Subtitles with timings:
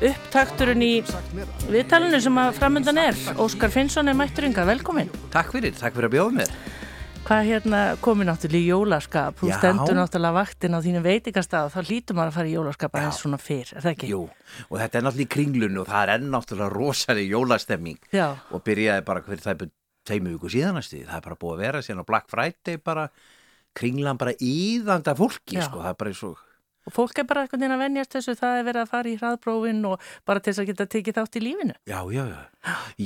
[0.00, 0.92] upptakturinn í
[1.68, 3.16] viðtalinu sem að framöndan er.
[3.40, 5.10] Óskar Finnsson er mætturinga, velkomin.
[5.34, 6.54] Takk fyrir, takk fyrir að bjóða mér.
[7.20, 9.36] Hvað hérna komið náttúrulega í jólaskap?
[9.38, 12.96] Þú stendur náttúrulega vaktin á þínu veitingastað og þá lítur maður að fara í jólaskap
[12.96, 14.08] aðeins svona fyrr, er það ekki?
[14.10, 14.22] Jú,
[14.64, 18.64] og þetta er náttúrulega í kringlunni og það er enn náttúrulega rosalega jólastemming Já, og
[18.66, 19.72] byrjaði bara fyrir það er
[20.10, 23.06] teimu viku síðanasti, það er bara búið að vera síðan á Black Friday bara
[23.76, 25.68] kringlan bara íðanda fólki, Já.
[25.68, 26.46] sko, það er bara eins og
[26.88, 29.16] og fólk er bara einhvern veginn að venjast þessu, það er verið að fara í
[29.20, 31.74] hraðprófin og bara til þess að geta tekið þátt í lífinu.
[31.90, 32.40] Já, já, já.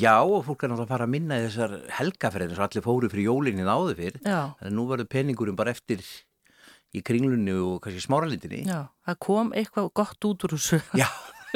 [0.05, 3.29] Já, og fólk er náttúrulega að fara að minna þessar helgaferðin sem allir fóru fyrir
[3.29, 4.21] jólinni áður fyrr.
[4.23, 6.01] Já, Þannig að nú verður peningurinn bara eftir
[6.95, 8.63] í kringlunni og kannski smáralindinni.
[8.71, 10.79] já, það kom eitthvað gott út úr þessu.
[10.95, 11.09] Já,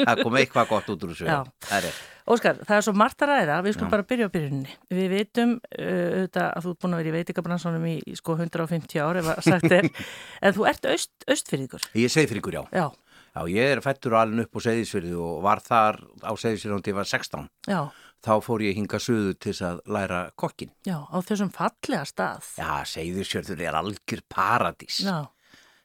[0.03, 1.27] það kom eitthvað gott út úr þessu.
[1.31, 1.39] Já.
[1.69, 2.01] Það er rétt.
[2.29, 4.73] Óskar, það er svo margt að ræða, við skulum bara byrja á byrjunni.
[4.93, 9.01] Við veitum uh, að þú ert búin að vera í veitingabransanum í, í sko 150
[9.01, 9.89] ár, ef að sagt er,
[10.45, 11.87] en þú ert aust, austfyrðingur.
[11.97, 12.65] Ég fyrir ykkur, já.
[12.69, 12.87] Já,
[13.29, 16.97] Já, ég er fættur alveg upp á Seyðisfyrði og var þar á Seyðisfyrði til ég
[16.97, 17.49] var 16.
[17.69, 17.81] já,
[18.19, 20.71] Þá fór ég hinga söðu til þess að læra kokkin.
[20.83, 22.49] já, á þessum fallega stað.
[22.59, 24.97] Já, Seyðisfjörður er algjör paradís.
[25.05, 25.29] Já,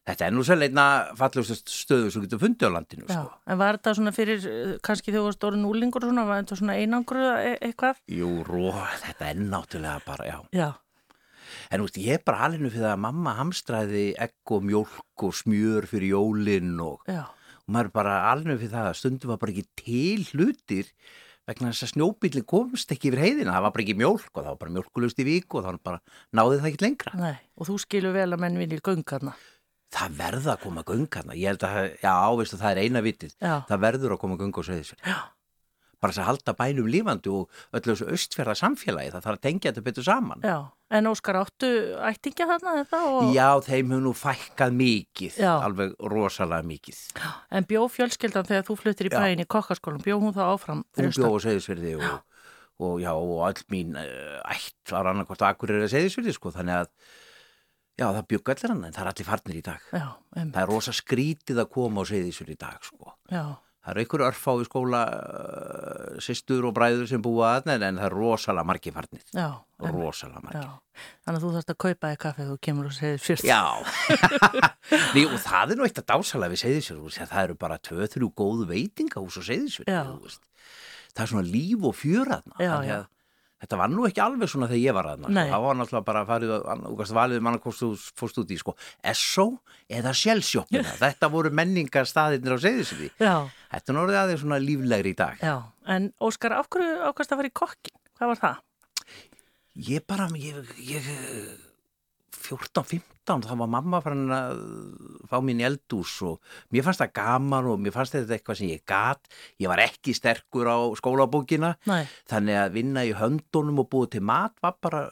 [0.04, 3.38] Þetta er nú sem leitna fallegust stöðu sem getur fundið á landinu, sko.
[3.48, 6.58] en var þetta svona fyrir, uh, kannski þegar þú varst orðin úlingur svona, var þetta
[6.60, 8.02] svona einangruð e eitthvað?
[8.12, 8.66] Jú, ró,
[9.00, 10.38] þetta er náttúrulega bara, já.
[10.52, 10.68] Já,
[11.70, 15.34] En þú veist, ég er bara alveg fyrir að mamma hamstræði egg og mjólk og
[15.36, 19.54] smjör fyrir jólinn og, og maður er bara alveg fyrir það að stundum var bara
[19.54, 20.90] ekki til hlutir
[21.44, 24.50] vegna þess að snjóbílinn komst ekki yfir heiðina, það var bara ekki mjólk og það
[24.50, 25.98] var bara mjólkulust í viku og þá
[26.32, 27.16] náði það ekki lengra.
[27.20, 29.34] nei, og þú skilur vel að menn vilja göngarna.
[29.94, 33.54] Það verða að koma göngarna, ég held að, já, veistu, það er eina vitið, Já,
[33.68, 35.00] það verður að koma göngu og segði sér.
[35.06, 35.18] já,
[36.04, 39.70] Bara þess að halda bænum lífandi og öllu þessu austfjörða samfélagi, það þarf að tengja
[39.70, 40.42] þetta betur saman.
[40.44, 40.56] já,
[40.98, 41.70] en Óskar áttu
[42.10, 43.30] ættingja þarna þetta og...
[43.32, 45.52] Já, þeim hefur nú fækkað mikið, Já.
[45.64, 47.00] alveg rosalega mikið.
[47.56, 51.14] En bjó fjölskyldan þegar þú fluttir í bæin í kokkaskólan, bjó hún þá áfram Hún
[51.14, 52.20] bjó á Seyðisfyrði og,
[52.84, 56.92] og og all mín uh, ætt var annarkvort akkur er að Seyðisfyrði, sko, þannig að
[58.00, 59.90] já, það bjögg allir hann, en það er allir farnir í dag.
[59.94, 63.14] Já, Það er rosa skrítið að koma á Seyðisfyrði í dag, sko.
[63.30, 63.44] já,
[63.84, 68.06] Það eru einhverju örfá í skóla uh, sýstur og bræður sem búa að en það
[68.06, 69.20] er rosalega margir farnir.
[69.36, 69.48] já,
[69.84, 70.62] Rosalega margir.
[70.64, 71.02] já.
[71.26, 73.44] Þannig að þú þarfst að kaupa þig kaffe þú kemur og segir fyrst.
[73.44, 73.60] Já,
[75.14, 78.64] Ný, og það er nú eitt að dásalega við Seyðisfjörð, það eru bara tvö-þrjú góð
[78.72, 79.92] veitingahús á Seyðisfjörð.
[79.92, 80.00] Já.
[80.08, 80.48] þú veist.
[81.14, 82.56] Það er svona líf og fjöraðna.
[82.64, 82.98] Já, já.
[83.62, 85.28] Þetta var nú ekki alveg svona þegar ég var aðna.
[85.32, 85.46] Nei.
[85.48, 87.88] Það var náttúrulega bara að farið valið manna hvort þú
[88.20, 88.74] fórst út í sko
[89.12, 89.46] Esso
[89.88, 90.92] eða Shellshoppuna.
[91.00, 93.10] Þetta voru menningarstaðirnir á Seyðisfjörði.
[93.22, 93.34] Já,
[93.72, 95.38] Þetta er nú orðið aðeins svona líflegri í dag.
[95.40, 95.54] já.
[95.86, 97.96] En Óskar, af hverju ákvæmst að fara í kokkin?
[98.18, 98.60] Hvað var það?
[99.88, 101.08] Ég bara, ég, ég
[102.44, 104.58] 14-15, þá var mamma farin að
[105.30, 106.40] fá mín í eldús og
[106.74, 109.28] mér fannst það gaman og mér fannst þetta eitthvað sem ég gat.
[109.58, 114.24] Ég var ekki sterkur á skólabókina, Nei, þannig að vinna í höndunum og búið til
[114.28, 115.06] mat var bara,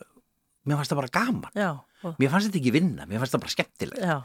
[0.67, 1.51] mér fannst það bara gaman.
[1.57, 1.71] já,
[2.05, 4.03] og, Mér fannst þetta ekki vinna, mér fannst það bara skemmtilegt.
[4.03, 4.19] já,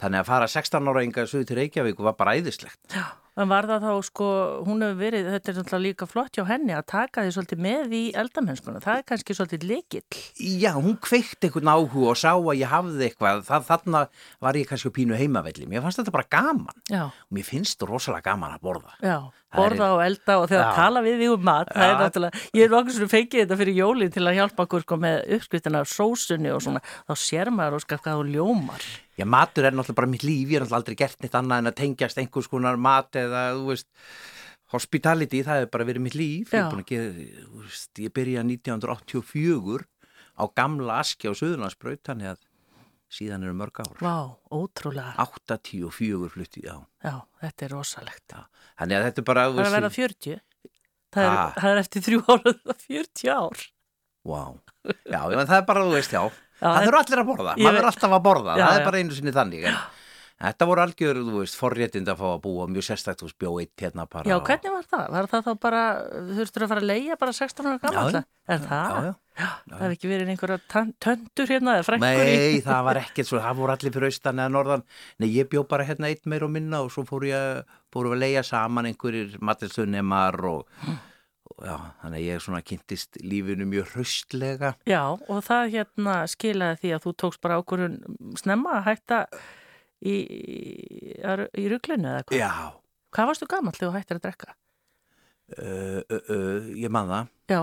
[0.00, 2.80] Þannig að fara 16 ára enga sögur til Reykjavík var bara æðislegt.
[2.90, 3.04] já.
[3.34, 4.26] En var það þá, sko,
[4.62, 7.94] hún hefur verið, þetta er náttúrulega líka flott hjá henni að taka því svolítið með
[7.98, 8.82] í eldamennskuna.
[8.84, 10.20] Það er kannski svolítið likill.
[10.62, 14.04] Já, hún kveikt einhvern áhuga og sá að ég hafði eitthvað, það, þarna
[14.46, 15.66] var ég kannski pínu heimavelli.
[15.66, 16.84] Mér fannst þetta bara gaman.
[16.92, 19.18] Já, og mér finnst rosalega gaman að borða já.
[19.54, 22.66] Borða og elda og þegar að tala við því um mat, það er náttúrulega, ég
[22.66, 25.90] er nokkuð svona fengið þetta fyrir jólinn til að hjálpa okkur sko með uppskriftina af
[25.92, 28.86] sósunni og svona, þá sér maður Óskar hvað þú ljómar.
[29.14, 31.70] Já, matur er náttúrulega bara mitt líf, ég er náttúrulega aldrei gert neitt annað en
[31.70, 33.90] að tengjast einhvers konar mat eða, þú veist,
[34.74, 36.54] hospitality, það hefur bara verið mitt líf.
[36.54, 36.64] Ég,
[36.98, 37.14] er
[37.46, 39.86] þú veist, ég byrja 1984
[40.34, 42.42] á gamla aski á Suðurlandsbraut, þannig að
[43.12, 43.96] síðan eru mörg ár.
[44.00, 45.14] Vá, ótrúlega.
[45.18, 46.76] 84 flutti, já.
[47.04, 48.24] Já, þetta er rosalegt.
[48.32, 48.44] já.
[48.80, 50.40] Þannig að þetta er bara, Það er að veist, 40.
[51.14, 51.52] Það er, Ah.
[51.56, 52.54] það er eftir þrjú ára
[52.88, 53.58] 40 ár.
[54.30, 54.60] wow.
[55.06, 56.22] Já, já, það er bara, þú veist, já.
[56.24, 58.80] Já, það en- þurfa allir að borða, veit- er alltaf að borða, Já, það já.
[58.80, 59.64] er bara einu sinni þannig.
[59.68, 59.78] En,
[60.44, 63.80] Þetta voru algjör, þú veist, forréttind að fá að búa mjög sérstætt hús bjóð eitt
[63.80, 64.28] hérna bara.
[64.28, 65.04] Já, og- hvernig var það?
[65.14, 65.82] Var það þá bara,
[66.36, 68.12] þurftur að fara að leia bara 16 ára Já, gammal?
[68.12, 68.24] já.
[68.54, 68.90] Er það?
[68.90, 69.48] Já, já.
[69.70, 72.34] Það hef ekki verið einhverja tön- töndur hérna eða frekkur í?
[72.34, 74.84] Nei, það var ekkert svo, það voru allir fyrir austan eða norðan.
[75.18, 77.64] Nei, ég bjó bara hérna eitt meir og minna og svo fór ég,
[77.94, 80.68] fóru að leia saman einhverjir matilstunnemar og,
[81.54, 81.74] og já,
[82.04, 84.74] þannig að ég svona kynntist lífinu mjög hraustlega.
[84.86, 87.98] Já, og það hérna skilaði því að þú tókst bara ákvörðun
[88.38, 89.24] snemma að hætta
[90.04, 91.14] í, í,
[91.60, 92.38] í ruglunu eða hvað?
[92.40, 92.52] Já,
[93.14, 94.54] Hvað varstu gammal þegar þú hættir að drekka?
[95.54, 97.60] uh, uh, uh, ég man það, Já,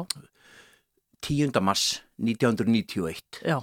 [1.21, 1.59] 10.
[1.61, 1.85] mars
[2.21, 3.41] 1991.
[3.45, 3.57] já,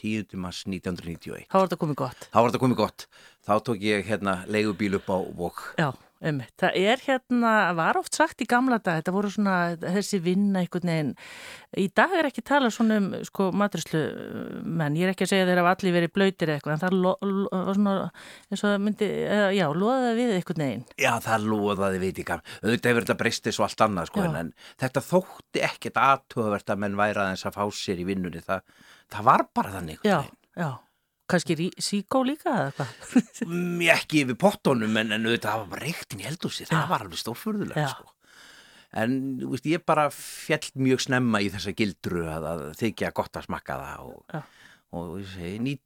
[0.00, 0.34] 10.
[0.40, 1.46] mars 1991.
[1.50, 2.28] þá var þetta komið gott.
[2.32, 3.06] Þá var þetta komið gott.
[3.46, 5.60] Þá tók ég hérna leigubíl upp á Vók.
[5.78, 5.90] Já,
[6.24, 6.52] einmitt.
[6.60, 10.90] Það er hérna, var oft sagt í gamla dag, þetta voru svona þessi vinna einhvern
[10.90, 11.12] veginn.
[11.80, 14.02] Í dag er ekki tala svona um sko maturislu
[14.64, 17.74] menn, ég er ekki að segja þeir hafa allir verið blöytir eitthvað, en það var
[17.78, 17.96] svona
[18.50, 19.10] eins og það myndi,
[19.58, 20.86] já, loðaði við einhvern veginn.
[21.00, 22.56] Já, það loðaði við í gamla.
[22.62, 26.98] Auðvitað hefur þetta breysti svo allt annað sko, en þetta þótti ekkert aðtöðavert að menn
[27.00, 28.42] væri aðeins að fá sér í vinnunni.
[28.44, 28.66] Það,
[29.14, 30.02] það var bara þannig.
[30.06, 30.20] Já,
[30.58, 30.68] já.
[31.24, 33.44] Kanski síkó líka eða hvað?
[33.46, 37.04] Mm, ekki yfir pottónum en, en auðvitað það var bara reyktinn í heldúsi, það var
[37.06, 38.10] alveg stórfurðulega sko.
[39.00, 43.48] En veist, ég bara fjall mjög snemma í þessa gildru að, að þykja gott að
[43.48, 44.36] smakka það og,
[44.94, 45.78] og ég segi,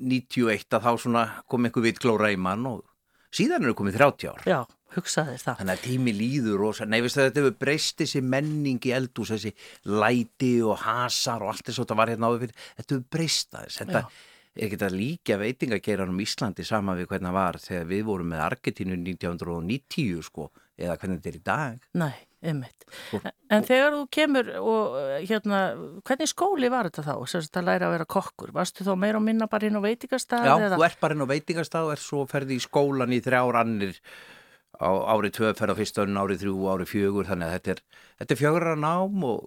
[0.00, 2.86] 91 að þá kom einhver vit glóra í mann og
[3.34, 4.48] síðan er það komið 30 ár.
[4.48, 4.60] Já,
[4.94, 5.60] hugsaði það.
[5.60, 9.52] Þannig að tími líður og nefnist að þetta hefur breyst þessi menning í eldús, þessi
[9.90, 13.58] læti og hasar og allt þess að þetta var hérna áður fyrir, þetta hefur breyst
[13.58, 13.80] aðeins.
[13.82, 14.28] Þetta Já
[14.60, 18.42] er ekki það líka veitingageiranum Íslandi sama við hvernig það var þegar við vorum með
[18.46, 24.02] Argetínu 1990 sko eða hvernig þetta er í dag Nei, einmitt og, En þegar þú
[24.16, 24.98] kemur og
[25.28, 25.60] hérna
[26.06, 27.14] hvernig skóli var þetta þá?
[27.32, 30.48] Sérst að læra að vera kokkur Varstu þá meira og minna bara inn á veitingastað?
[30.48, 30.76] Já, eða?
[30.76, 33.96] þú ert bara inn á veitingastað og er svo ferði í skólan í þrjár annir
[34.80, 37.80] á árið tvö, ferð á fyrstöðun, árið þrjú, árið fjögur þannig að þetta er,
[38.22, 39.42] þetta er fjögur að nám og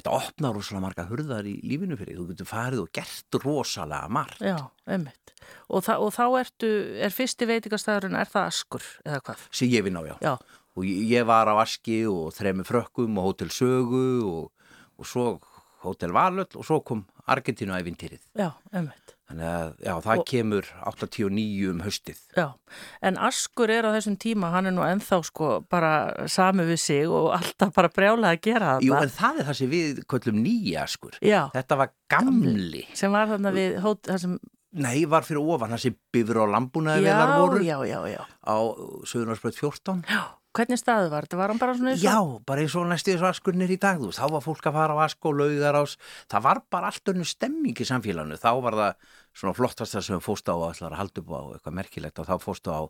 [0.00, 4.40] þetta opnar rosalega marga hurðar í lífinu fyrir þú getur farið og gert rosalega margt.
[4.44, 4.56] Já,
[4.88, 5.34] einmitt.
[5.68, 6.70] Og, og þá ertu,
[7.00, 9.46] er fyrsti veitikastæðurinn er það Askur eða hvað?
[9.60, 10.16] Sér ég vinn á, já.
[10.24, 10.34] já.
[10.78, 15.30] Og ég, ég var á Aski og þremi frökkum og Hótel Sögu og, og svo
[15.84, 20.68] Hótel Valöll og svo kom Argentínu æfintýrið Já, einmitt Þannig að já, það og, kemur
[20.90, 22.22] 89 um höstið.
[22.34, 22.46] Já,
[23.06, 25.92] en Askur er á þessum tíma, hann er nú enþá sko bara
[26.30, 28.88] sami við sig og alltaf bara brjálega að gera það.
[28.88, 31.20] Jú, en það er það sem við köllum nýja Askur.
[31.22, 31.44] Já.
[31.54, 32.82] Þetta var gamli.
[32.98, 34.34] Sem var þarna við, hót, það sem...
[34.80, 37.62] Nei, var fyrir ofan, það sem bifur á lambúnaði velar voru.
[37.62, 38.22] Já, já, já, já.
[38.50, 38.56] Á
[39.06, 40.04] Suðunarsbröð 14.
[40.10, 40.22] Já.
[40.50, 41.38] Hvernig staðu var þetta?
[41.38, 42.06] Var hann bara svona eins og...
[42.08, 44.78] Já, bara eins og næstu þessu askurnir í dag, þú veist, þá var fólk að
[44.80, 45.94] fara á ask og laugar ás.
[46.32, 48.38] Það var bara allt önnu stemming í samfélaginu.
[48.40, 51.40] Þá var það svona flottast það sem fóst á að ætla að halda upp á
[51.54, 52.80] eitthvað merkilegt og þá fóstu á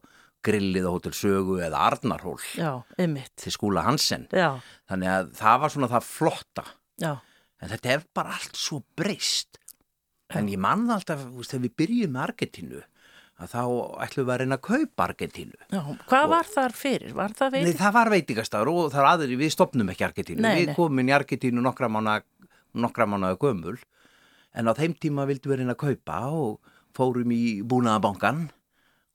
[0.46, 4.56] grillið á Hotel Sögu eða Arnarhól Já, ymmit til skúla Hansen Já.
[4.88, 6.64] þannig að það var svona það flotta
[7.00, 7.12] Já.
[7.60, 9.60] en þetta hef bara allt svo breyst
[10.30, 12.82] en ég manða alltaf, veist, þegar við byrjum með Argentínu
[13.40, 13.62] að þá
[14.04, 15.58] ætlum við að reyna að kaupa Argentínu.
[15.72, 17.14] Já, hvað og, var þar fyrir?
[17.16, 17.69] Var það veiting?
[17.70, 21.00] Nei, það var veitingastar og það er aðri, við stopnum ekki Argentínu, nei, við komum
[21.00, 21.90] inn í Argentínu nokkra
[23.08, 23.78] mánuða gömul.
[24.54, 28.48] En á þeim tíma vildum við reyna að kaupa og fórum í búnaðabankan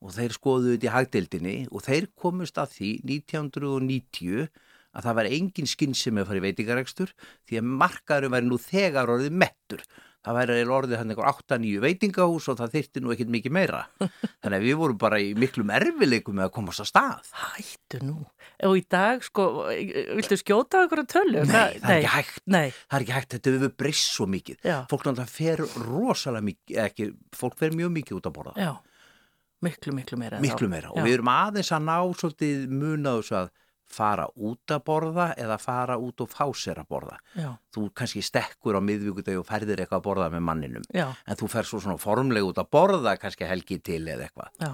[0.05, 4.47] og þeir skoðuðu þetta í hagdeildinni og þeir komust að því 1990
[4.95, 7.13] að það var engin skinn sem er að fara í veitingaregstur
[7.47, 9.83] því að markaðurum væri nú þegar orðið mettur
[10.25, 13.81] það væri orðið hann einhver 8-9 veitingahús og það þyrti nú ekkit mikið meira.
[14.41, 17.29] Þannig að við vorum bara í miklum erfileikum með að komast að stað.
[17.43, 18.15] Hættu nú,
[18.69, 21.43] og í dag sko viltu skjóta okkur að tölu?
[21.45, 22.41] Nei, það, það er ekki hægt.
[22.45, 22.65] Nei.
[22.73, 24.59] það er ekki hægt, þetta hefur breyst svo mikið.
[24.65, 24.77] Já.
[24.91, 28.55] fólk náttúrulega fer rosalega mikið ekki, fólk fer mjög mikið út að borða.
[28.59, 28.71] Já,
[29.65, 33.53] miklu, miklu meira Miklu meira, og við erum aðeins að ná svolítið munaðus að
[33.95, 37.49] fara út að borða eða fara út og fá sér að borða Já.
[37.75, 41.07] þú kannski stekkur á miðvíkudegi og ferðir eitthvað að borða með manninum Já.
[41.25, 44.73] en þú fer svo svona formleg út að borða kannski helgi til eða eitthvað Já.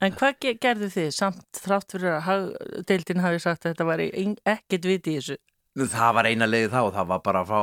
[0.00, 2.46] En hvað gerðu þið samt þrátt fyrir að
[2.88, 5.36] deildin hafi sagt að þetta var ekkert viti í þessu?
[5.76, 7.60] Það var eina leiði þá og það var bara að fá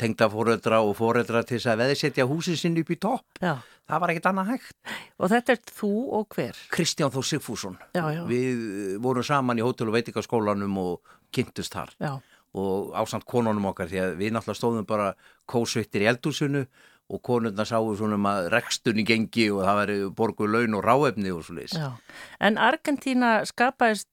[0.00, 3.40] tengda fóreldra og fóreldra til þess að veðisetja húsin sinn upp í topp
[3.88, 4.76] það var ekkit annað hægt.
[5.20, 6.60] Og þetta er þú og hver?
[6.72, 7.76] Kristján Þór Sigfússon.
[7.96, 8.22] Já, já.
[8.28, 11.94] Við vorum saman í hótel- og veitingaskólanum og kynntust þar.
[12.00, 12.14] Já.
[12.54, 15.14] Og ásand konunum okkar því að við náttúrulega stóðum bara
[15.50, 16.66] kósvittir í eldúsinu
[17.12, 21.32] og konurna sáu svona um að rekstunni gengi og það veri borgu laun og ráefni
[21.34, 21.76] og svo leiðis.
[21.76, 21.90] Já,
[22.48, 24.04] en Argentína skapaði,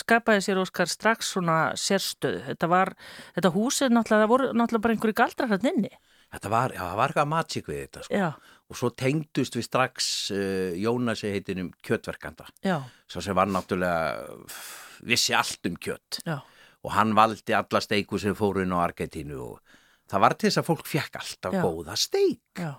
[0.00, 2.42] skapaði sér Óskar strax svona sérstöðu.
[2.50, 2.92] Þetta var,
[3.38, 5.94] þetta húsið náttúrulega, það voru náttúrulega bara einhverju galdrar hann inni.
[6.34, 8.20] Þetta var, já, það var eitthvað matsík við þetta sko.
[8.20, 8.28] Já
[8.70, 14.24] og svo tengdust við strax uh, Jónasi heitinum kjötverkanda svo sem var náttúrulega
[15.04, 16.38] vissi allt um kjött Já.
[16.84, 19.74] og hann valdi alla steiku sem fóru inn á Argentínu og
[20.10, 21.62] það var til þess að fólk fekk alltaf Já.
[21.64, 22.72] góða steik Já.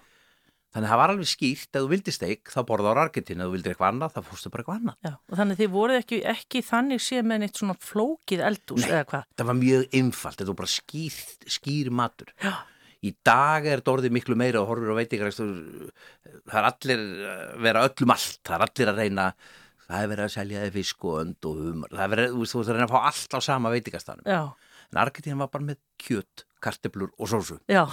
[0.76, 3.50] þannig að það var alveg skýrt að þú vildi steik þá borða á Argentínu, að
[3.50, 6.64] þú vildi eitthvað annað þá fórstu bara eitthvað annað og þannig þið voruð ekki, ekki
[6.70, 9.28] þannig sé með neitt svona flókið eldús eða hvað?
[9.28, 11.20] Nei, það var mjög einfalt, þetta var bara skýr,
[11.58, 12.56] skýr matur Já
[13.06, 15.52] Í dag er þetta orðið miklu meira og horfur og veitingarækstur,
[16.50, 17.04] það er allir
[17.66, 19.26] vera öllum allt, það er allir að reyna,
[19.86, 22.42] það er verið að selja þið fisk og önd og humar, það er verið, þú
[22.42, 24.30] veist, þú veist að reyna að fá allt á sama veitingastanum.
[24.32, 24.42] Já.
[24.96, 27.60] En Argentín var bara með kjött, karteblur og sósu.
[27.68, 27.84] Já.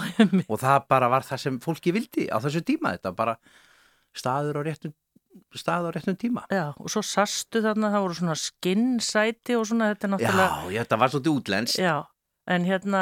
[0.47, 3.35] og það bara var það sem fólki vildi á þessu tíma, þetta bara
[4.15, 4.95] staður á réttum
[5.57, 6.45] stað á réttum tíma.
[6.53, 10.57] Já, og svo sastu þarna, það voru svona skinnsæti og svona þetta náttúrulega...
[10.71, 11.79] Já, þetta var svolítið útlenskt.
[11.81, 11.95] Já,
[12.55, 13.01] en hérna,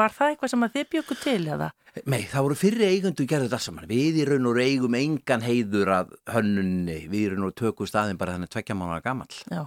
[0.00, 1.70] var það eitthvað sem að þið bjöku til eða?
[2.06, 3.90] Nei, það voru fyrri eigundu gerðu þetta saman.
[3.90, 8.20] Við í raun og eigum engan heiður að hönnunni, við í raun og tökum staðin
[8.20, 9.30] bara þannig tvekkja mánuða gammal.
[9.50, 9.64] Já.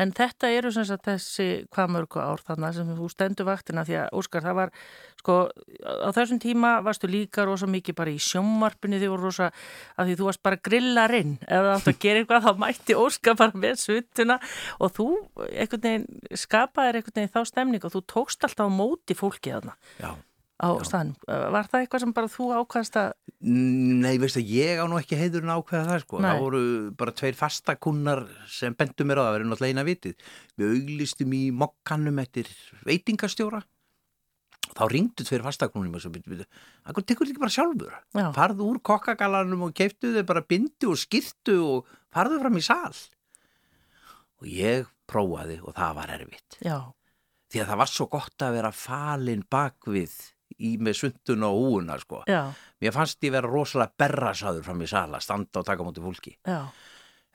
[0.00, 3.98] En þetta eru sem sagt þessi hvað mörgu ár þannig sem þú stendur vaktina því
[4.00, 4.72] að Óskar það var
[5.20, 5.36] sko
[5.84, 9.50] á þessum tíma varstu líka rosa mikið bara í sjómmarpunni því voru rosa
[10.00, 13.38] að því þú varst bara grillarinn ef það átt að gera eitthvað þá mætti Óskar
[13.42, 14.40] bara með svutuna
[14.80, 15.10] og þú
[15.50, 19.78] einhvern veginn skapaðir einhvern veginn þá stemning og þú tókst alltaf á móti fólkið þarna.
[20.00, 20.12] Já
[20.60, 21.16] á staðnum.
[21.26, 23.10] Var það eitthvað sem bara þú ákvæmst að...
[23.40, 26.20] Nei, veist að ég á nú ekki heiðurinn ákvæða það sko.
[26.20, 26.28] Nei.
[26.28, 26.62] Það voru
[27.00, 30.24] bara tveir fastakunnar sem bendu mér á það, það verður náttúrulega eina vitið.
[30.60, 32.50] Við auglistum í mokkannum eftir
[32.84, 33.62] veitingastjóra.
[34.70, 36.44] Þá ringdu tveir fastakunnum og svo byrju,
[36.86, 37.96] það tekur líka bara sjálfur.
[38.14, 38.26] Já.
[38.36, 43.00] Farðu úr kokkagalanum og keiftu þau bara bindu og skirtu og farðu fram í sal.
[44.40, 46.60] Og ég prófaði og það var erfitt.
[46.62, 46.76] Já.
[47.50, 50.14] Því að það var svo gott að vera falin bakvið
[50.58, 52.22] í með sundun og húuna sko.
[52.26, 56.38] Mér fannst ég vera rosalega berrasaður fram í sala, standa og taka mútið fólki.
[56.48, 56.64] Já.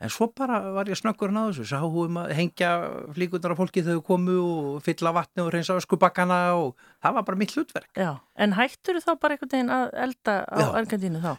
[0.03, 2.72] En svo bara var ég snöggur hann á þessu, sáum að hengja
[3.15, 7.25] flíkundar af fólki þegar þau komu og fylla vatni og reynsa öskubakkana og það var
[7.29, 7.88] bara mitt hlutverk.
[7.95, 11.31] Já, en hættur þú þá bara einhvern veginn að elda á Argentínu þá?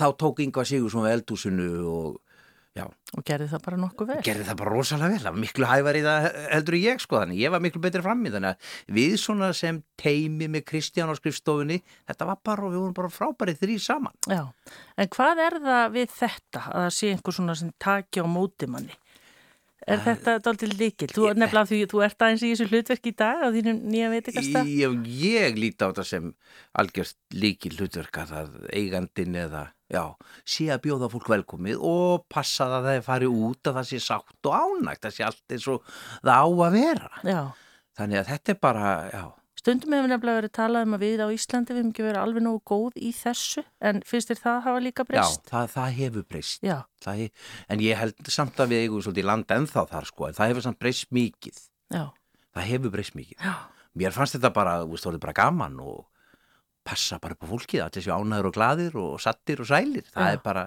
[0.00, 2.16] Þá tók Inga Sigur svona eldúsinu og
[2.78, 2.84] Já.
[3.18, 4.16] Og gerði það bara nokkuð vel?
[4.22, 7.40] Gerði það bara rosalega vel, það var miklu hævar í það heldur ég sko þannig,
[7.42, 11.14] ég var miklu betri fram í þannig að við svona sem teimi með Kristján á
[11.18, 14.14] skrifstofunni, þetta var bara og við vorum bara frábærið þrý saman.
[14.30, 14.44] Já,
[14.94, 19.00] en hvað er það við þetta að það sé einhver svona sem taki á mótimanni?
[19.88, 21.10] Er uh, þetta dálítið líkil?
[21.10, 24.10] Þú er nefnilega því þú ert aðeins í þessu hlutverk í dag á þínu nýja
[24.12, 24.64] veitikasta?
[24.68, 26.32] Ég, ég líti á þetta sem
[26.78, 30.04] algjörst líkil hlutverk að það eigandin eða Já,
[30.46, 33.88] sé að bjóða fólk velkomið og passa það að það er farið út að það
[33.88, 35.90] sé sátt og ánægt, það sé allt eins og
[36.22, 37.10] það á að vera.
[37.26, 37.40] Já.
[37.98, 39.24] Þannig að þetta er bara, já.
[39.60, 42.44] Stundum hefur nefnilega verið talað um að við á Íslandi við hefum ekki verið alveg
[42.46, 45.42] nógu góð í þessu, en finnst þér það hafa líka breyst?
[45.42, 46.62] Já, það, það hefur breyst.
[46.64, 46.76] Já.
[47.04, 50.52] Hef, en ég held samt að við eigum svolítið landa ennþá þar sko, en það
[50.54, 51.60] hefur samt breyst mikið.
[51.92, 52.06] Já.
[52.56, 53.36] Það hefur breyst mikið.
[53.42, 53.52] Já.
[54.00, 56.00] Mér fannst þetta bara, þú veist, það var bara gaman og
[56.90, 60.08] passa bara upp á fólkið að þessi ánæður og gladir og sattir og sælir.
[60.10, 60.34] Það Já.
[60.34, 60.66] er bara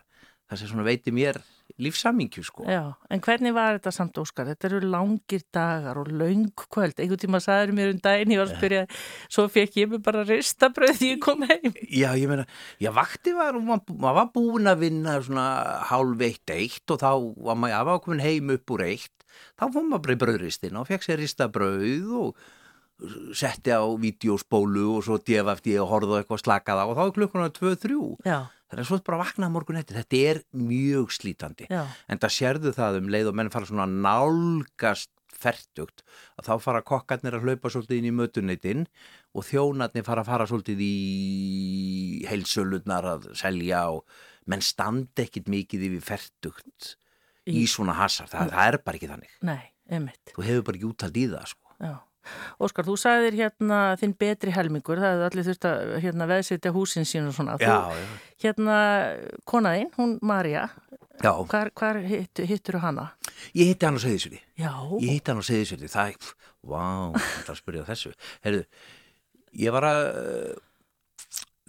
[0.49, 1.39] það sem svona veiti mér
[1.81, 2.65] lífsamingju sko.
[2.69, 4.49] Já, en hvernig var þetta samt Óskar?
[4.51, 6.99] Þetta eru langir dagar og laung kvöld.
[7.01, 8.83] Einhvern tíma saður mér um daginn ég var að spyrja,
[9.31, 11.73] svo fekk ég mig bara ristabröð því ég kom heim.
[11.87, 12.45] Já, ég meina,
[12.83, 15.47] já, vakti var maður var búin að vinna svona
[15.89, 17.11] hálf eitt eitt og þá
[17.49, 19.15] var maður komin heim upp úr eitt.
[19.57, 22.43] Þá fór maður bara í bröðristin og fekk sér ristabröð og
[23.35, 27.49] setti á vídeospólu og svo djefafti og horfðu eitthvað slakað á og þá er klukkuna
[27.55, 27.97] 2-3
[28.73, 29.99] það er svo bara að vakna morgun eftir.
[30.01, 31.67] Þetta er mjög slítandi.
[31.69, 31.83] Já.
[32.07, 35.11] en það sérðu það um leið og menn fara svona nálgast
[35.43, 36.03] ferdugt
[36.39, 38.85] að þá fara kokkarnir að hlaupa svolítið inn í mötuneytin
[39.33, 40.93] og þjónarnir fara að fara svolítið í
[42.29, 44.05] heilsölurnar að selja og
[44.47, 46.93] menn standi ekkit mikið yfir ferdugt
[47.49, 49.35] í, í svona hasar, það, það er bara ekki þannig.
[49.49, 49.61] Nei,
[50.31, 51.77] Þú hefur bara ekki úttald í það sko.
[51.83, 51.93] Já
[52.63, 57.07] Óskar, þú sagðir hérna þinn betri helmingur, það hefur allir þurft að hérna, veðsitja húsin
[57.07, 57.57] sín og svona.
[57.61, 58.33] Já, þú, já.
[58.43, 58.77] Hérna,
[59.49, 60.65] konaðinn, hún Marja,
[61.21, 63.07] hvar, hvar hitt, hittur þú hana?
[63.57, 64.41] Ég hitti hann á Seyðisvöldi.
[64.59, 64.73] Já.
[64.99, 66.83] Ég hitti hann á Seyðisvöldi, það er, vá,
[67.17, 68.13] það er að spyrja þessu.
[68.45, 68.67] Herðu,
[69.63, 70.03] ég var að,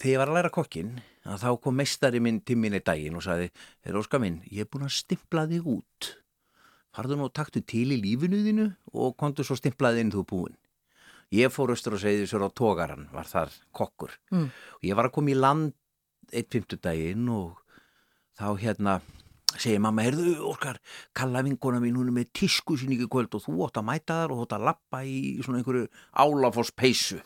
[0.01, 0.93] þegar ég var að læra kokkin,
[1.25, 3.51] þá kom meistari minn til minni daginn og sagði,
[3.87, 6.15] herru Óskar minn, ég er búin að stimpla þig út
[6.95, 10.55] farðu nú taktu til í lífinuðinu og kontu svo stimplaði inn þú búin.
[11.35, 14.13] Ég fór austur og segði sér á tógaran, var þar kokkur.
[14.31, 14.49] Mm.
[14.79, 15.75] Og ég var að koma í land
[16.35, 17.59] eitt fymtudaginn og
[18.39, 18.99] þá hérna
[19.55, 20.81] segi mamma, heyrðu, orkar,
[21.15, 24.21] kalla vinkona mín, hún er með tísku sín ekki kvöld og þú ótt að mæta
[24.23, 27.21] þar og ótt að lappa í svona einhverju álafoss peysu.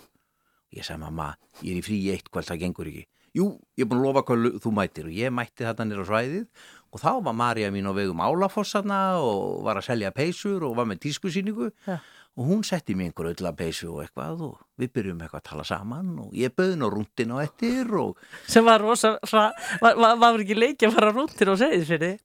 [0.76, 1.30] Ég segi mamma,
[1.62, 3.06] ég er í frí eitt kvöld, það gengur ekki.
[3.36, 3.46] Jú,
[3.76, 6.44] ég er búin að lofa hvað þú mætir og ég mætti þetta nýra svæðið
[6.88, 10.88] og þá var Marja mín á vegum Álafossarna og var að selja peysur og var
[10.88, 11.98] með tískusýningu ja.
[12.38, 15.48] og hún setti mér einhver öll að peysu og eitthvað og við byrjum eitthvað að
[15.50, 18.16] tala saman og ég böðin á rúndin á ettir og...
[18.48, 22.16] Sem var rosa, var, var, var ekki leikið að fara rúndin og fyrir þið?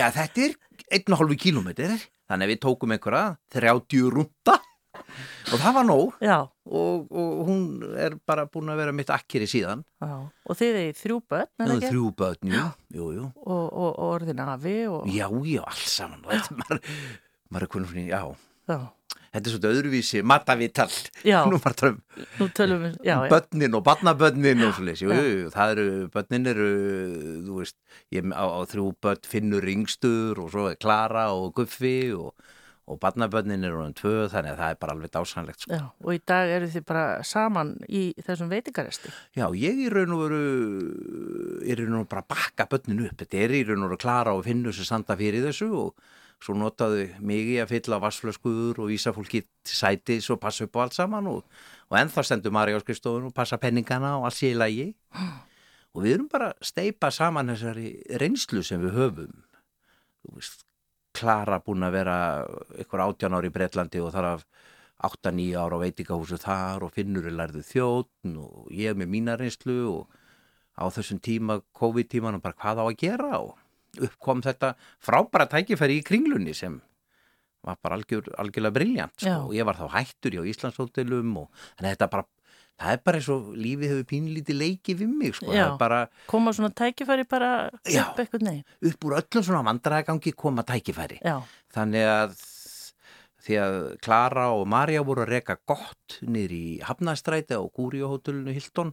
[0.00, 0.58] Já, þetta er
[0.90, 1.94] einn og hálfu kílómetr
[2.30, 3.24] þannig að við tókum einhverja
[3.54, 4.58] þrjátjú rúnda
[5.50, 6.14] og það var nóg.
[6.70, 7.64] Og, og hún
[7.98, 9.82] er bara búin að vera mitt akkeri síðan.
[10.00, 10.14] Já.
[10.50, 12.62] og þið er þrjú börn já, þrjú börn, jú,
[12.96, 13.26] jú, jú.
[13.44, 14.78] Og, og, og orðin afi
[15.12, 16.80] já, já, alls saman maður,
[17.50, 18.22] maður er konum fyrir, já.
[18.70, 18.78] já.
[19.30, 20.94] Þetta er svona öðruvísi matavitall
[21.52, 21.58] nú
[22.40, 25.84] Nú tölum við, já, já, börnin og barnabörnin og svolítið, jú, jú, það eru,
[26.16, 26.70] börnin eru,
[27.46, 27.76] þú veist,
[28.16, 32.32] ég á, á þrjú börn finnur ringstur og svo er Klara og Guffi og,
[32.90, 35.76] og barnabörnin eru um tvö, þannig að það er bara alveg dásanlegt, sko.
[35.78, 39.12] já, og í dag eru þið bara saman í þessum veitingaresti.
[39.38, 40.40] Já, ég í raun og veru,
[41.62, 44.00] er raun og veru bara að bakka börnin upp, þetta er í raun og veru
[44.02, 46.08] Klara og finnur sem standa fyrir þessu og
[46.40, 50.78] svo notaðu mig í að fylla vassflöskuður og vísa fólki til sætis og passa upp
[50.80, 51.44] á allt saman og,
[51.92, 54.88] og ennþá stendur Mari á skrifstofun og passa penningana og allt sé í lagi
[55.92, 57.92] og við erum bara að steipa saman þessari
[58.22, 59.36] reynslu sem við höfum
[61.20, 62.16] Klara búin að vera
[62.80, 64.44] ykkur átján ári í Breitlandi og þar af
[65.10, 69.78] 8-9 ára á veitingahúsu þar og finnur er lærðu þjóttn og ég með mína reynslu
[69.88, 70.18] og
[70.80, 76.06] á þessum tíma, COVID-tímanum bara hvað á að gera og uppkom þetta frábæra tækifæri í
[76.06, 76.78] kringlunni sem
[77.66, 79.34] var bara algjör, algjörlega briljant Já.
[79.34, 79.48] sko.
[79.48, 82.28] og ég var þá hættur í Íslandshótelum og þannig að þetta bara
[82.80, 85.52] það er bara eins og lífið hefur pínlítið leiki við mig sko.
[85.52, 85.66] Já.
[85.80, 85.98] bara
[86.30, 87.50] Koma svona tækifæri bara
[87.84, 88.06] Já.
[88.08, 88.64] upp eitthvað neginn.
[88.90, 91.36] upp úr öllum svona vandræðagangi koma tækifæri Já,
[91.76, 92.38] þannig að
[93.40, 98.90] því að Klara og Marja voru að reka gott niður í Hafnastræti á Gúrióhótelinu Hilton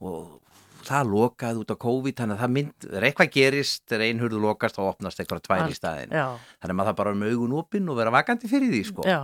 [0.00, 0.40] og
[0.86, 4.40] það lokaði út á COVID þannig að það mynd, þegar eitthvað gerist þegar ein hurðu
[4.42, 6.24] lokast þá opnast eitthvað tvær í staðin já,
[6.62, 9.06] þannig að maður það bara með augun opinn og vera vakandi fyrir því sko.
[9.06, 9.20] já.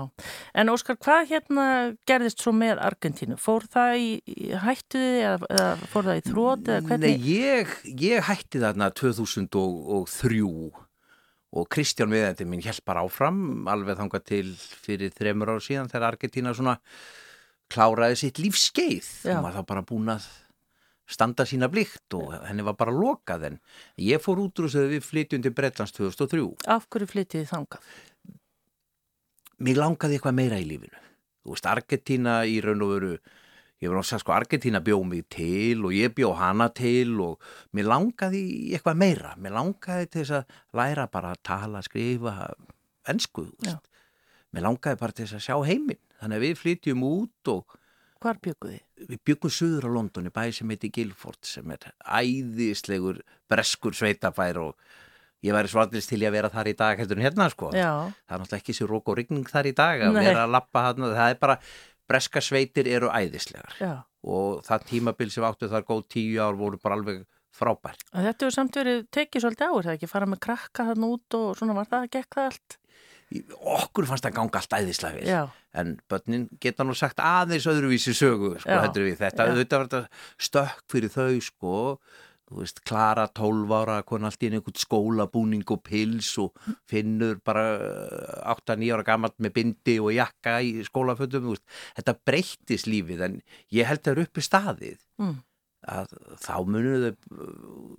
[0.62, 1.66] En Óskar, hvað hérna
[2.08, 3.38] gerðist svo með Argentínu?
[3.40, 7.18] Fór það í, í hættuði eða, eða fór það í þrót eða hvernig?
[7.18, 10.42] Nei, ég, ég hætti þarna 2003
[11.52, 16.14] og Kristján viðendi minn hjálp bara áfram alveg þangað til fyrir þremur ár síðan þegar
[16.14, 16.78] Argentína svona
[17.72, 20.28] kláraði sitt lífskeið og maður þá bara búin að
[21.08, 23.60] standa sína blikt og henni var bara lokað en
[24.00, 27.92] ég fór útrúsið við flytjum til Bretlands 2003 Af hverju flyttið þið þangað?
[29.62, 30.98] mér langaði eitthvað meira í lífinu.
[31.42, 33.12] Þú veist, Argentína í raun og veru
[33.82, 37.42] ég að segja sko, Argentína bjó mig til og ég bjó hana til og
[37.74, 38.42] mér langaði
[38.76, 39.34] eitthvað meira.
[39.42, 42.34] Mér langaði til þess að læra bara að tala, skrifa
[43.10, 43.74] ennsku, þú Já.
[43.74, 43.88] veist.
[44.52, 46.02] Mér langaði bara til þess að sjá heiminn.
[46.22, 47.78] Þannig að við flytjum út og
[48.22, 48.82] Hvar bygguð þið?
[49.12, 54.60] við byggum suður á London í bæ sem heiti Guildford sem er æðislegur breskur sveitabær
[54.62, 54.76] og
[55.42, 57.90] ég væri svallist til ég að vera þar í dag heldur en hérna sko Já,
[58.28, 60.22] það er náttúrulega ekki sér rók og rigning þar í dag að Nei.
[60.28, 61.58] vera að lappa þarna, það er bara
[62.12, 63.92] breska sveitir eru æðislegar já.
[64.22, 68.54] og það tímabil sem áttu þar góð tíu ár voru bara alveg frábær þetta hefur
[68.54, 71.76] samt verið tekið svolítið á, er það ekki fara með krakka þarna út og svona
[71.76, 72.78] var það, gekk það allt?
[73.74, 75.42] Okkur fannst það ganga allt æðislega vel Já,
[75.78, 80.04] en börnin geta nú sagt aðeins öðruvísi sögu sko, þetta, var þetta
[80.48, 81.78] stökk fyrir þau sko.
[82.52, 86.58] Veist, Klara 12 ára kon allt í einhvern skólabúning og pils og
[86.90, 87.64] finnur bara
[88.52, 91.64] 8-9 ára gammalt með bindi og jakka í veist,
[91.96, 93.40] þetta breyttis lífið en
[93.72, 95.00] ég held að það eru uppi staðið.
[95.22, 95.38] Mm.
[95.88, 97.10] Að þá munuðu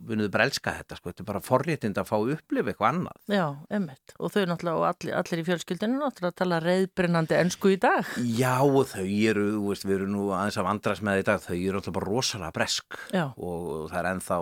[0.07, 3.21] munuðu bara elska þetta sko, þetta er bara forréttind að fá að upplifa eitthvað annað.
[3.27, 4.15] já, emmitt.
[4.19, 8.13] Og þau náttúrulega, og allir, allir í fjölskyldinu náttúrulega tala reyðbrennandi ennsku í dag.
[8.23, 11.81] Já og þau eru, veist, við erum nú aðeins að vandrast með þetta, þau eru
[11.81, 14.39] alltaf bara rosalega bresk Já, og það er ennþá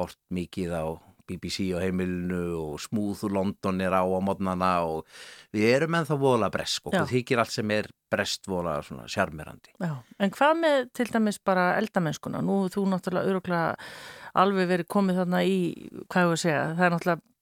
[0.00, 0.84] hort mikið á
[1.28, 5.04] BBC á heimilinu og Smooth úr London er á á modnana og
[5.54, 9.74] við erum ennþá vola bresk og það þykir allt sem er brest vola svona sjarmerandi.
[9.80, 9.94] já.
[10.18, 12.42] En hvað með til dæmis bara eldamennskuna?
[12.44, 13.76] Nú þú náttúrulega öruglega
[14.34, 15.56] alveg verið komið þarna í,
[16.10, 17.33] hvað ég að segja, það er náttúrulega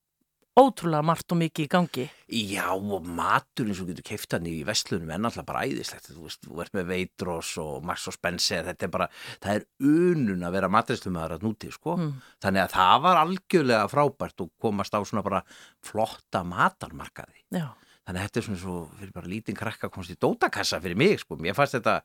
[0.58, 2.02] ótrúlega margt og mikið í gangi.
[2.28, 6.26] Já og matur eins og getur keift hann í vestlunum er náttúrulega bara æðislegt þú
[6.26, 9.06] veist, þú ert með Veidros og Max og Spencer þetta er bara,
[9.40, 12.12] það er unun að vera matristumæður að núti sko Mm.
[12.42, 15.42] þannig að það var algjörlega frábært og komast á svona bara
[15.84, 17.68] flotta matarmarkaði Já,
[18.06, 21.20] þannig að þetta er svona svo fyrir bara lítinn krakka komst í dótakassa fyrir mig
[21.20, 22.02] sko, mér fannst þetta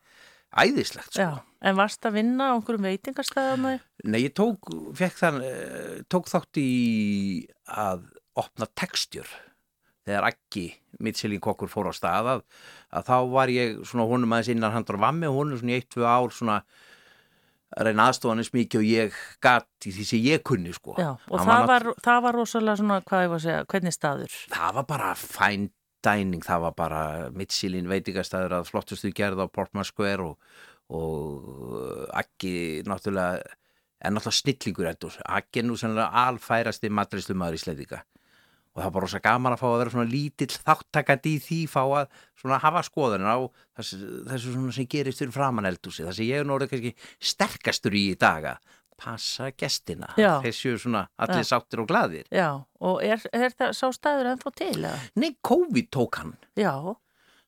[0.58, 1.20] æðislegt sko.
[1.24, 1.44] já.
[1.62, 3.80] En varst að vinna á einhverjum veitingarstæðum?
[4.06, 8.06] Nei, ég tók, þann, eh, tók þátt í að
[8.38, 9.30] opna textjur
[10.08, 10.66] þegar ekki
[11.04, 12.44] Mitchellin kokkur fór á stað að,
[13.06, 16.06] þá var ég svona honum aðeins innan handur vammi og honum svona í eitt, tvö
[16.08, 16.62] ár svona
[17.78, 20.94] að reyna aðstofan eins mikið og ég gat í því sem ég kunni sko.
[20.96, 23.94] Já, og það nátt- var, það var rosalega svona, hvað ég var að segja, hvernig
[23.98, 24.38] staður?
[24.56, 25.70] það var bara fine
[26.08, 27.02] dining, það var bara
[27.36, 30.38] Mitchellin veitingastæður að flottustu gerð á Portman Square og,
[30.96, 32.56] og Akki
[32.88, 33.42] náttúrulega
[34.00, 38.04] er náttúrulega snillingur eldur Akki er nú sannlega alfærasti matrislumadur í Sleðvíka
[38.78, 41.82] og það var rosa gaman að fá að vera svona lítill þáttakandi í því fá
[41.84, 43.38] að svona hafa skoðanir á
[43.80, 46.92] þessu, þessu svona sem gerist fyrir framan eldúsi það sem ég er orðið kannski
[47.34, 50.38] sterkastur í í dag að passa gestina Já.
[50.46, 51.50] þessu svona allir Já.
[51.52, 52.50] sáttir og glaðir Já,
[52.82, 54.72] og er, er það sá staður ennþá til?
[54.78, 54.94] Eða?
[55.22, 56.74] Nei, COVID tók hann Já,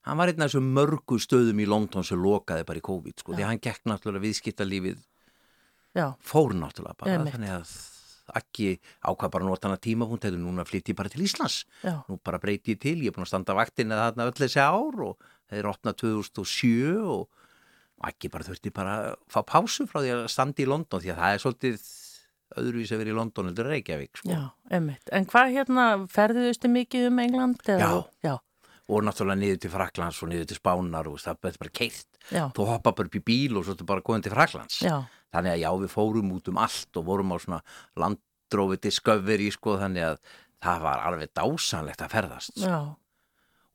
[0.05, 3.33] hann var einn af þessum mörgu stöðum í London sem lokaði bara í COVID sko,
[3.33, 3.39] Já.
[3.39, 4.99] því hann gekk náttúrulega viðskiptalífið
[6.21, 7.73] fór náttúrulega bara, þannig að
[8.35, 11.95] ekki ákvað bara að nota hana tímapunkt hefur núna flytti ég bara til Íslands já,
[12.09, 14.61] nú bara breyti ég til, ég er búin að standa vaktin eða þarna öll þessi
[14.63, 17.27] ár og þeir opnað 2007 og
[18.09, 21.19] ekki bara þurfti bara að fá pásu frá því að standa í London því að
[21.23, 21.87] það er svolítið
[22.59, 24.29] öðruvís að vera í London en Reykjavík sko.
[24.31, 24.39] já,
[24.73, 25.09] emmitt.
[25.13, 27.59] En hvað hérna, ferðuðustu mikið um England?
[27.65, 28.05] eða- Já.
[28.23, 28.37] Já,
[28.89, 32.49] og náttúrulega niður til Fraklands og niður til Spánar og það er bara keirt já,
[32.57, 34.95] þú hoppa bara upp í bíl og svo ertu bara komin til Fraklands já,
[35.33, 37.59] þannig að já við fórum út um allt og vorum á svona
[38.03, 40.21] landrófi discovery sko þannig að
[40.63, 42.69] það var alveg dásanlegt að ferðast sko.
[42.69, 42.79] já,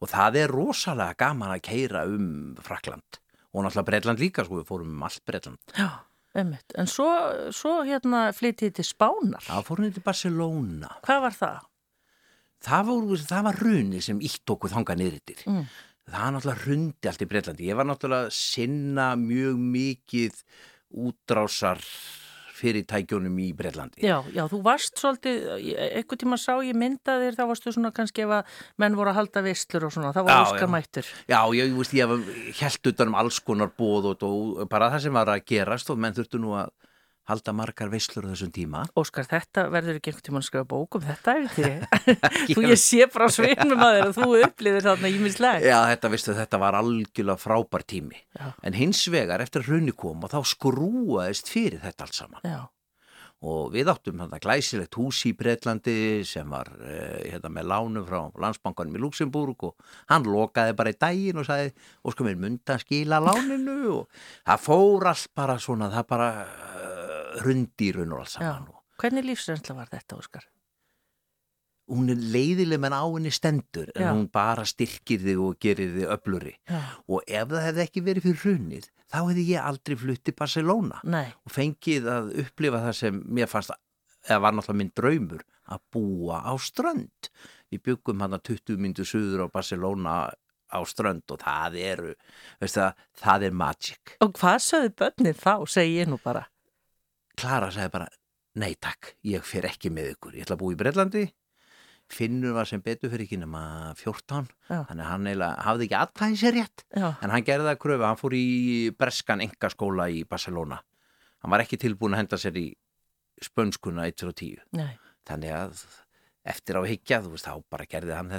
[0.05, 2.27] og það er rosalega gaman að keira um
[2.61, 3.21] Frakland
[3.55, 5.89] og náttúrulega Breitland líka sko við fórum um allt Breitland já,
[6.35, 6.75] emmitt.
[6.77, 7.07] En svo,
[7.55, 9.45] svo hérna flyttið til Spánar.
[9.47, 11.63] það fórum við til Barcelona Hvað var það?
[12.65, 15.67] það var, það var runi sem ítt okkur þanga niðrittir Mm.
[16.11, 20.43] það náttúrulega rundi allt í Breitlandi ég var náttúrulega sinna mjög mikið
[20.95, 21.83] útrásar
[22.55, 25.49] fyrirtækjunum í Breitlandi Já, já, þú varst svolítið,
[25.99, 29.43] eitthvað tíma sá ég myndaðir, þá varstu svona kannski ef að menn voru að halda
[29.49, 31.11] visslur og svona, það var Já, óskamættur.
[31.31, 35.19] Já, ég, veist, ég held utan um alls konar bóð og, og bara það sem
[35.19, 36.71] var að gerast og menn þurftu nú að
[37.31, 40.99] halda margar veislur á þessum tíma Óskar, þetta verður ekki einhvern tíma að skrifa bók
[40.99, 41.73] um þetta er því.
[42.57, 45.65] þú ég sé bara á sveinum að að þú upplýðir þarna ímislega.
[45.65, 48.53] Já, þetta, veistu, þetta var algjörlega frábær tími Já.
[48.63, 52.61] en hins vegar eftir að hrunni kom og þá skrúaðist fyrir þetta allt saman Já,
[53.45, 55.97] og við áttum þetta glæsilegt hús í Breitlandi
[56.29, 60.99] sem var eh, hérna, með lánu frá landsbankanum í Luxemburg og hann lokaði bara í
[61.01, 65.59] daginn og sagði, og sko mér mynda að skila láninu og það fór allt bara
[65.61, 66.31] svona, það bara
[67.43, 68.39] raun og allt já.
[68.39, 70.45] saman og Hvernig lífsreynsla var þetta, Óskar?
[71.91, 74.11] hún er leiðileg menn á henni stendur en Já.
[74.15, 78.29] hún bara styrkir þig og gerir þig öfluri Já, og ef það hefði ekki verið
[78.29, 82.97] fyrir hrunnið þá hefði ég aldrei flutt til Barcelona nei, og fengið að upplifa það
[83.03, 83.75] sem mér fannst
[84.25, 85.45] eða var náttúrulega minn draumur
[85.75, 87.31] að búa á strönd
[87.73, 90.17] við byggum hann að 20 myndu suður á Barcelona
[90.73, 92.15] á strönd og það eru
[92.63, 96.47] veist það, það er magic og hvað sögðu börnið þá, segi ég nú bara.
[97.41, 98.11] Klara sagði bara,
[98.61, 101.25] nei takk ég fer ekki með ykkur, ég ætla að búa í Breitlandi
[102.13, 104.83] Finnur var sem betur fyrir ekki nema 14 Já.
[104.91, 106.85] þannig hann eiginlega hafði ekki atkvæði sér rétt.
[106.93, 108.47] Já, en hann gerði það kröfu, hann fór í
[108.99, 110.83] breskan engaskóla í Barcelona.
[111.43, 112.67] Hann var ekki tilbúin að henda sér í
[113.43, 114.93] spönskuna 1 og 10 nei,
[115.29, 115.83] þannig að
[116.55, 118.33] eftir á higgja, þú veist, þá bara gerði hann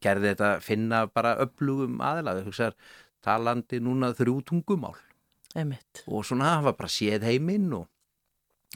[0.00, 2.76] gerði þetta finna bara öflugum aðila, þú hugsaðar
[3.20, 4.96] talandi núna þrjú tungumál.
[5.50, 6.04] Einmitt.
[6.06, 7.88] og svona, hann var bara séð heiminn og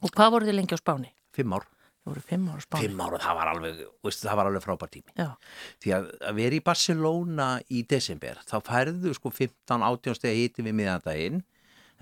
[0.03, 1.13] Og hvað voru þið lengi á Spáni?
[1.35, 1.65] fimm ár,
[2.05, 2.85] Það voru fimm ára á Spáni.
[2.89, 5.15] fimm ár og það var alveg, veist, það var alveg frábær tími.
[5.17, 5.29] Já,
[5.81, 10.75] því að að vera í Barcelona í desember, þá færðu sko 15-18 stegi hiti við
[10.83, 11.41] miðandaginn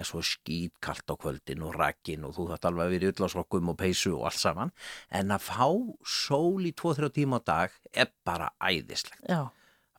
[0.00, 3.12] en svo skýt kalt á kvöldin og rakkin og þú þátt alveg að vera í
[3.12, 4.72] öllasokkum og peysu og allt saman.
[5.12, 5.68] En að fá
[6.08, 9.20] sól í 2-3 tíma á dag er bara æðislegt.
[9.28, 9.52] Já,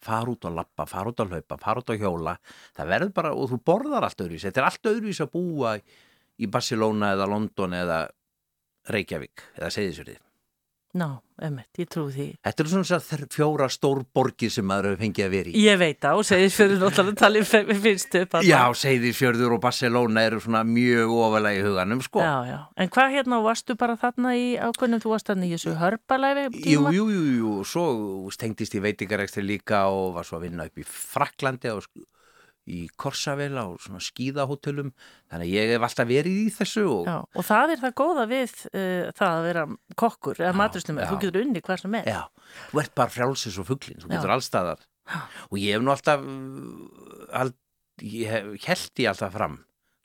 [0.04, 2.34] fara út að lappa, fara út að hlaupa, fara út að hjóla.
[2.76, 4.50] Það verður bara, og þú borðar allt öðruvísi.
[4.50, 5.78] Þetta er allt öðruvísi að búa
[6.40, 8.04] í Barcelona eða London eða
[8.90, 10.20] Reykjavík eða Seyðisverði
[10.94, 11.08] ná,
[11.42, 12.26] einmitt, ég trúi því.
[12.46, 15.80] Þetta eru svona þessar fjóra stór borgir sem maður hefur fengið að vera í Ég
[15.82, 17.48] veit á, segist fyrir náttúrulega talið
[17.82, 18.38] fyrst upp.
[18.46, 22.22] Já, Seyðisfjörður og Barcelona eru svona mjög ofalega í huganum, sko.
[22.22, 22.60] Já, já.
[22.78, 26.62] En hvað hérna, varstu bara þarna í ákveðnum, þú varst þarna í þessu hörpalæfi Jú,
[26.62, 26.94] tíma?
[26.94, 27.86] jú, jú, jú, og svo
[28.38, 31.90] tengdist ég veitingarekstri líka og var svo að vinna upp í Fraklandi og
[32.70, 34.94] í Korsavela og svona skíðahótelum,
[35.32, 38.26] þannig að ég hef alltaf verið í þessu og Já, og það er það góða
[38.32, 39.66] við uh, það að vera
[40.04, 41.10] kokkur eða já.
[41.10, 42.08] þú getur unni hvað sem er.
[42.14, 42.22] Já,
[42.72, 44.88] þú ert bara frjálsins og fugglin, þú getur allstaðar
[45.52, 47.54] og ég hef nú alltaf uh, all,
[48.00, 49.60] ég hef, held ég alltaf fram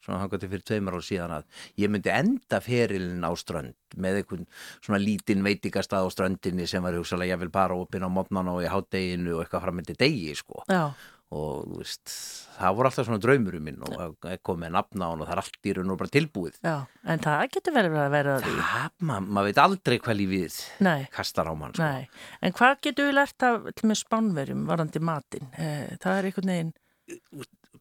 [0.08, 4.46] svona gott fyrir tveimur ár síðan að ég myndi enda ferilin á strönd með einhvern
[4.80, 8.62] svona lítinn veitingastað á ströndinni sem var hugsalega ég vil bara opinn á mótnan og
[8.64, 10.64] í hátdeginu og eitthvað fram með degi sko.
[10.70, 10.94] Já,
[11.28, 12.12] og þú veist,
[12.56, 15.68] það voru alltaf svona draumurum minn og með nafna á hann og það er allt
[15.68, 16.56] í raun og bara tilbúið.
[16.64, 16.76] Já,
[17.12, 20.98] en það getur vel verið að vera það, ma maður veit aldrei hvað lífið Nei,
[21.12, 21.90] kastar á mann sko.
[22.40, 23.68] En hvað getur við lært af
[24.02, 25.52] spánverjum varandi matinn?
[25.58, 26.72] Eh, það er einhvern veginn,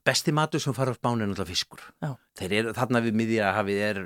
[0.07, 1.87] besti matur sem fara á spánu er náttúrulega fiskur.
[2.37, 4.03] Þeir eru þarna við miðja hafið er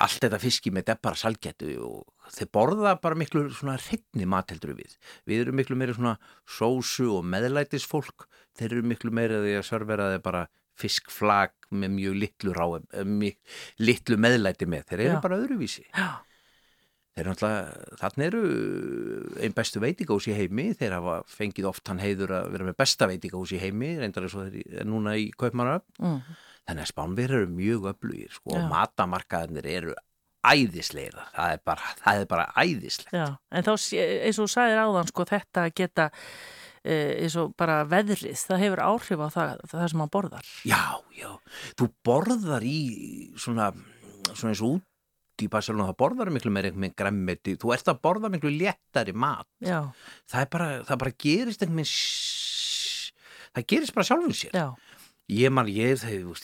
[0.00, 4.74] allt þetta fiski með deppara salgetu og þeir borða bara miklu svona hreitni mat heldur
[4.78, 4.96] við
[5.28, 6.16] við erum miklu meiri svona
[6.48, 8.26] sósu og meðlætis fólk
[8.58, 10.42] þeir eru miklu meiri því að servera þeir bara
[10.80, 12.66] fiskflag með mjög litlu rá
[13.04, 15.22] mjög litlu meðlæti með, þeir eru Já.
[15.24, 16.10] bara öðruvísi já,
[17.12, 18.38] Þeir náttúrulega, þarna eru
[19.44, 23.08] einn bestu veitingahús í heimi, þeir hafa fengið oft hann heiður að vera með besta
[23.10, 25.92] veitingahús í heimi, reyndar eins og þeir er núna í Kaupmannöfn.
[26.00, 26.38] Mm.
[26.68, 29.94] Þannig að spánverður eru mjög öflugir, sko, og matamarkaðinir eru
[30.46, 33.18] æðisleira, það er bara, það er bara æðislega.
[33.18, 33.26] Já,
[33.58, 36.06] en þá eins og þú sagðir áðan sko þetta að geta
[36.82, 40.48] e, eins og bara veðrið, það hefur áhrif á það, það sem hann borðar.
[40.66, 40.82] Já,
[41.18, 41.28] já,
[41.78, 42.78] þú borðar í
[43.38, 43.68] svona,
[44.32, 48.02] svona eins og út í Barcelona, það borðar miklu meira með græmmeti, þú ert að
[48.06, 49.80] borða miklu léttari mat, Já,
[50.30, 53.14] það er bara, það bara gerist einhvern veginn,
[53.56, 54.54] það gerist bara sjálfum sér.
[54.58, 54.66] já,
[55.32, 56.02] Ég man, ég,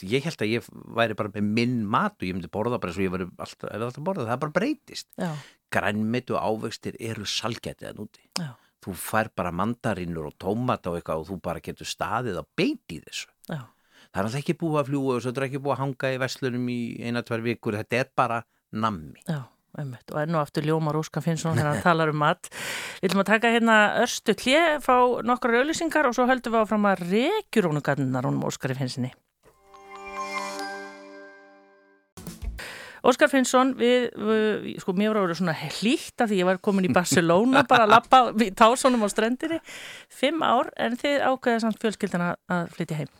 [0.09, 2.97] ég held að ég væri bara með minn mat og ég myndi borða bara eins
[3.01, 5.07] og ég væri alltaf, alltaf borða, það bara breytist.
[5.19, 5.31] já,
[5.69, 8.23] Grænmeti og ávextir eru salgætið að núti.
[8.39, 8.49] já,
[8.79, 13.01] Þú fær bara mandarínur og tómata og eitthvað og þú bara getur staðið beint í
[13.03, 13.27] þessu.
[13.51, 13.59] já,
[14.09, 16.19] Það er alltaf ekki búið að fljúa og svo er ekki búið að hanga í
[16.23, 17.75] veslunum í eina, tvær vikur.
[17.77, 18.39] Þetta er bara
[18.71, 19.19] nammi.
[19.27, 19.43] já,
[19.77, 20.05] einmitt.
[20.13, 22.51] Og enn og aftur Ljómar Óskar Finnsson þegar hann talar um mat.
[22.99, 26.89] Við ætlum að taka hérna örstu klið, fá nokkrar auðlýsingar og svo höldum við áfram
[26.89, 29.13] að rekjurónugarnar honum Óskari Finnsinni.
[32.99, 36.59] Óskar Finnsson, við, við, sko, mér var að vera svona hlýtt af því ég var
[36.63, 39.59] komin í Barcelona bara að lappa í tásunum á strendinni,
[40.11, 43.13] fimm ár, en þið ákveða samt fjölskyldina að flytja heim.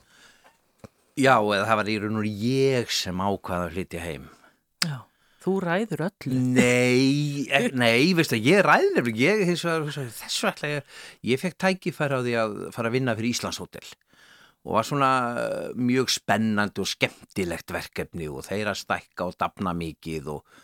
[1.19, 4.27] Já, eða það var í raun og ég sem ákvaða að flytja heim.
[4.83, 4.97] Já,
[5.43, 6.41] þú ræður öllu.
[6.57, 10.93] Nei, e- nei, veistu, ég nefnilega, ég, þessu ætla ég,
[11.31, 13.87] ég fekk tækifæri á því að fara að vinna fyrir Íslandshótel
[14.67, 19.73] og var svona eh, mjög spennandi og skemmtilegt verkefni og þeir að stækka og dafna
[19.77, 20.59] mikið og,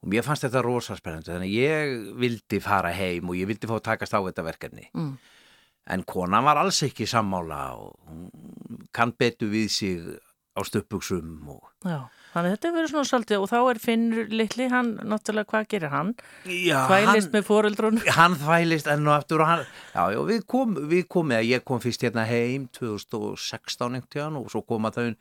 [0.00, 3.76] og mér fannst þetta rosa spennandi, þannig ég vildi fara heim og ég vildi fá
[3.78, 4.88] að takast á þetta verkefni.
[4.96, 5.14] Mm.
[5.94, 10.06] En konan var alls ekki sammála og kann betur við sig
[10.56, 14.32] á stöpuksum og Já, þannig að þetta hefur verið svona svolítið og þá er Finnur
[14.34, 16.12] litli, hann, náttúrulega, hvað gerir hann?
[16.50, 18.00] Já, Þvælist með fóreldrún.
[18.18, 21.80] hann þvælist enn og aftur og hann, já, já, við kom, við komum, ég kom
[21.84, 25.12] fyrst hérna heim 2016 einhvern tíðan og svo koma þau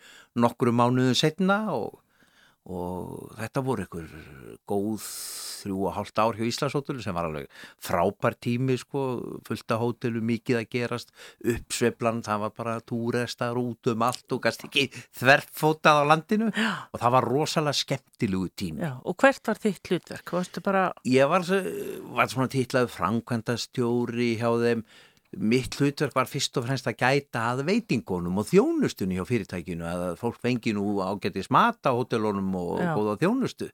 [0.44, 2.00] nokkru mánuðu setna og,
[2.64, 4.12] og þetta voru einhver
[4.70, 5.04] góð
[5.64, 7.50] þrjú og hálft ár hjá Íslandshótelu sem var alveg
[7.84, 9.04] frábær tími sko,
[9.48, 14.44] fullt af hótelu, mikið að gerast uppsveiflan, það var bara túrestar út um allt og
[14.44, 14.88] gast ekki
[15.20, 16.72] þverfótað á landinu já.
[16.92, 20.36] og það var rosalega skemmtilegu tími Já, og hvert var þitt hlutverk?
[20.64, 21.48] Bara, Ég var,
[22.16, 24.86] var svona titlaður framkvæmdastjóri hjá þeim.
[25.38, 30.04] Mitt hlutverk var fyrst og fremst að gæta að veitingunum og þjónustunni hjá fyrirtækinu að
[30.22, 32.94] fólk fengi nú ágætis mat á hótelunum og Já.
[32.94, 33.70] góða þjónustu.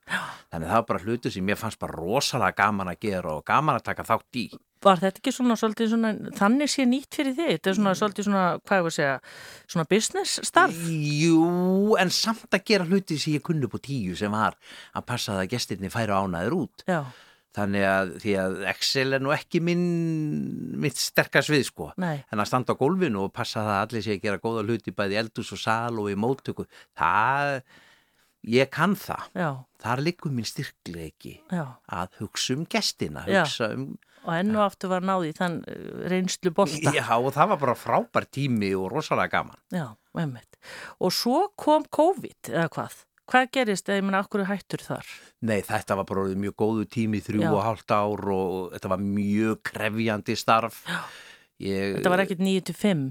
[0.52, 3.80] Þannig það var bara hlutu sem ég fannst bara rosalega gaman að gera og gaman
[3.80, 4.48] að taka þátt í.
[4.80, 7.50] var þetta ekki svona svolítið svona, þannig sé nýtt fyrir þig?
[7.58, 9.16] Þetta er svona svolítið svona, hvað ég var að segja,
[9.74, 10.78] svona business starf?
[10.88, 14.56] Jú, en samt að gera hluti sem ég kunni upp á tíu sem var
[14.96, 16.86] að passa það að gestirni færu ánæður út.
[16.88, 17.02] Já,
[17.58, 19.86] Þannig að því að Excel er nú ekki minn,
[20.80, 21.88] mitt sterkast við sko.
[21.98, 24.66] nei, En að standa á gólfinu og passa það að allir sé að gera góða
[24.68, 26.68] hluti bæði í eldús og sal og í móttöku,
[27.00, 27.64] það,
[28.54, 29.26] ég kann það.
[29.34, 29.50] já,
[29.82, 31.66] Þar liggur minn styrkleiki já.
[31.90, 33.90] að hugsa um gestina, hugsa um,
[34.28, 36.92] Og enn og aftur var náði þann eh, reynslu bolta.
[36.92, 39.56] já og það var bara frábær tími og rosalega gaman.
[39.72, 39.86] Já,
[40.20, 40.58] einmitt.
[41.00, 42.98] Og svo kom COVID, eða hvað?
[43.30, 45.10] Hvað gerist, eða ég menna, okkur hættur þar?
[45.46, 47.50] Nei, þetta var bara mjög góðu tími, þrjú Já.
[47.54, 50.80] og hálft ár og þetta var mjög krefjandi starf.
[51.62, 53.10] Ég, Þetta var ekkit 9-5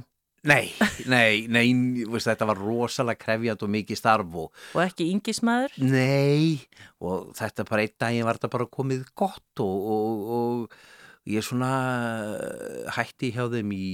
[0.48, 0.70] Nei,
[1.10, 1.64] nei, nei,
[2.06, 5.74] veist, þetta var rosalega krefjandi og mikið starf og og ekki yngismæður?
[5.82, 6.62] Nei,
[7.02, 11.72] og þetta bara einn daginn var þetta bara komið gott og, og, og ég svona
[12.38, 13.88] eh, hætti hjá þeim í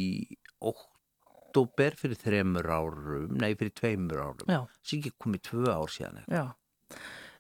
[1.55, 6.25] oktober fyrir þremur árum, nei fyrir tveimur árum, sem ekki komið tvö ár síðan.
[6.27, 6.51] já.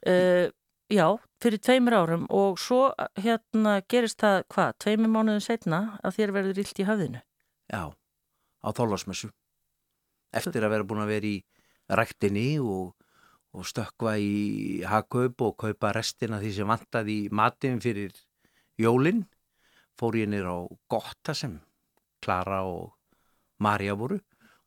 [0.06, 0.50] Uh,
[0.92, 1.06] já,
[1.42, 6.60] fyrir tveimur árum og svo hérna gerist það, hvað, tveimur mánuðin setna að þér verður
[6.62, 7.22] illt í höfðinu?
[7.72, 7.82] Já,
[8.62, 9.32] á þólasmessu.
[10.34, 11.38] Eftir að vera búin að vera í
[11.90, 12.94] ræktinni og,
[13.54, 18.14] og stökkva í hagkaup og kaupa restina því sem vantaði í matin fyrir
[18.78, 19.24] jólinn,
[19.98, 20.58] fór ég nýr á
[20.90, 21.58] Gotta sem
[22.24, 22.93] Klara og
[23.64, 24.20] Marja voru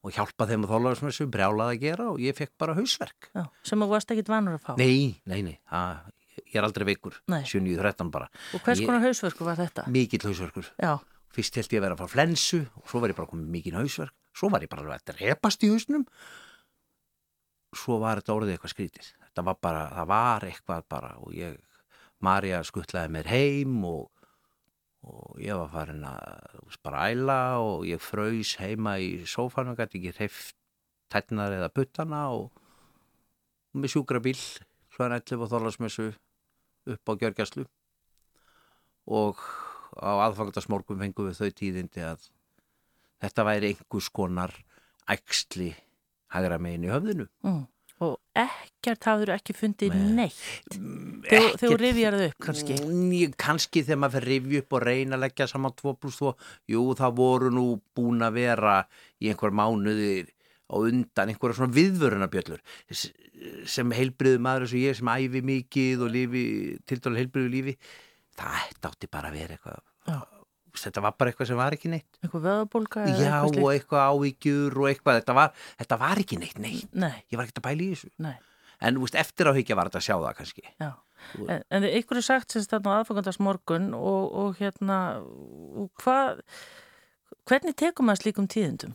[0.05, 3.29] og hjálpa þeim á þólasmessu, brjálað að gera og ég fekk bara hausverk.
[3.35, 4.71] Já, sem þú varst ekkit vanur að fá?
[4.79, 6.07] Nei, nei, nei, það,
[6.45, 7.41] ég er aldrei veikur, Nei.
[7.49, 8.29] 7.13 bara.
[8.55, 9.87] Og hvers konar hausverku var þetta?
[9.91, 10.69] Mikill hausverkur.
[10.79, 10.95] Já,
[11.37, 13.75] Fyrst held ég að vera að fá flensu og svo var ég bara komið mikið
[13.77, 14.13] hausverk.
[14.37, 16.05] Svo var ég bara að drepast í hausnum.
[17.77, 19.09] Svo var þetta orðið eitthvað skrítið.
[19.27, 21.57] Þetta var bara, það var eitthvað bara og ég,
[22.25, 24.07] Marja skuttlaði mér heim og,
[25.05, 26.21] og ég var farin að
[26.53, 30.55] þú veist, bara æla og ég fröys heima í sófanum, gæti ekki hreift
[31.11, 32.51] tætnar eða puttana og
[33.77, 34.39] með sjúkrabíl,
[34.95, 36.07] hljóðan 11 og þorlasmessu
[36.87, 37.67] upp á gjörgjastlu
[39.07, 39.39] og
[39.97, 42.27] á aðfangasmorgum fengum við þau tíðindi að
[43.23, 44.53] þetta væri einhvers konar
[45.09, 45.71] ægsli
[46.33, 47.27] hægra megin í höfðinu.
[47.45, 47.63] Mm.
[48.05, 50.11] Og ekkert hafður ekki fundið Nei.
[50.19, 50.75] neitt.
[51.25, 52.77] Þegar þú rifjar það upp kannski.
[52.85, 56.33] Mm, kannski þegar maður fyrir rifju upp og reyna að leggja saman 2 pluss 2
[56.75, 57.65] jú það voru nú
[57.97, 58.77] búin að vera
[59.17, 60.29] í einhver mánuðir
[60.67, 62.61] á undan einhverja svona viðvörunabjöllur
[63.65, 66.43] sem heilbriðu maður eins og ég sem æfi mikið og lifi
[66.85, 67.77] til dælu heilbriðu lífi
[68.37, 70.36] það átti bara að vera eitthvað Já.
[70.85, 72.19] Þetta var bara eitthvað sem var ekki neitt.
[72.21, 76.61] Eitthvað vöðabólka já eitthvað og eitthvað ávíkjur og eitthvað þetta var, þetta var ekki neitt
[76.63, 76.93] neitt.
[76.93, 78.11] Nei, ég var ekkert að pæla í þessu.
[78.27, 78.35] Nei,
[78.89, 80.65] en veist, eftir áhyggja var þetta að sjá það kannski.
[80.77, 80.91] Já.
[81.49, 86.43] En, en ykkur er sagt sem þetta á aðfangandas morgun og, og hérna, og hvað,
[87.49, 88.93] hvernig tekum maður slíkum tíðindum?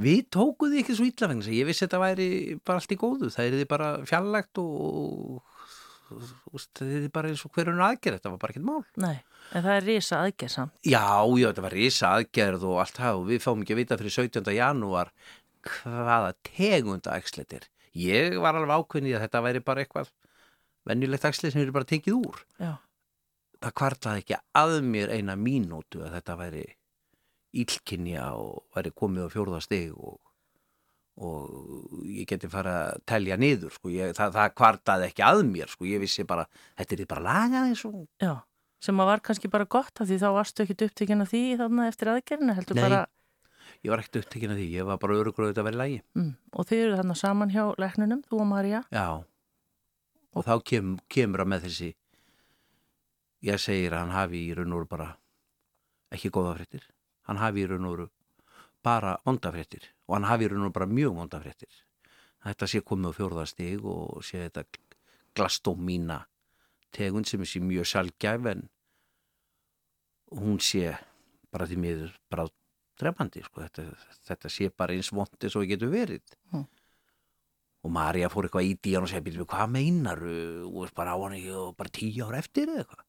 [0.00, 2.28] Við tókuð því ekki svo illa vegna ég vissi að þetta væri
[2.68, 3.30] bara allt í góðu.
[3.32, 5.55] Það er því bara fjarlægt og,
[6.08, 8.18] það er bara eins og hverjum aðgerð.
[8.18, 8.84] Þetta var bara ekkert mál.
[9.02, 9.16] Nei,
[9.52, 10.76] en það er risa aðgerð samt.
[10.86, 11.02] Já,
[11.36, 14.16] já, þetta var risa aðgerð og allt það og við fáum ekki að vita fyrir
[14.16, 14.54] 17.
[14.56, 15.12] janúar
[15.66, 17.68] hvaða tegunda er.
[17.96, 20.10] Ég var alveg ákveðin í að þetta væri bara eitthvað
[20.86, 22.42] venjulegt æxlet sem eru bara tekið úr.
[22.60, 22.74] Já,
[23.56, 26.64] Það kvartaði ekki að mér eina mínútu að þetta væri
[27.56, 30.18] ílkinja og væri komið á fjórða stig og,
[31.16, 33.90] og ég geti fara að telja niður sko.
[33.92, 35.86] ég, það, það kvartaði ekki að mér sko.
[35.88, 36.44] ég vissi bara,
[36.76, 38.32] þetta er því bara lagað eins og já,
[38.84, 41.86] sem að var kannski bara gott af því þá varstu ekkit upptekinn af því þarna
[41.88, 42.82] eftir aðgerðinu, heldur Nei.
[42.84, 43.00] bara,
[43.80, 46.32] ég var ekkert upptekinn af því, ég var bara örugur að þetta væri lagi mm,
[46.52, 48.82] og þau eru þarna saman hjá leknunum, þú og Marja.
[48.92, 49.06] já,
[50.36, 51.94] og þá kem, kemur að með þessi
[53.46, 55.08] ég segir að hann hafi í raun og veru bara
[56.12, 56.84] ekki góða fréttir
[57.28, 58.08] hann hafi í raun og veru
[58.86, 61.82] bara vondafréttir og hann hafi raun og bara mjög vondafréttir
[62.46, 64.64] þetta sé komið á fjórðastig og sé þetta
[65.36, 66.20] glastómína
[66.94, 68.68] tegund sem sér mjög sjálfgæf en
[70.36, 70.94] hún sé
[71.52, 72.46] bara því miður bara
[72.98, 73.60] drefandi sko.
[73.66, 73.84] þetta,
[74.28, 76.22] þetta sé bara eins vondi svo getur verið
[76.52, 76.64] Mm.
[77.84, 80.18] og Marja fór eitthvað í díjan og segja "Bíddu, hvað meinar
[80.66, 83.04] og bara á hann ekki og bara tíu ára eftir eða eitthvað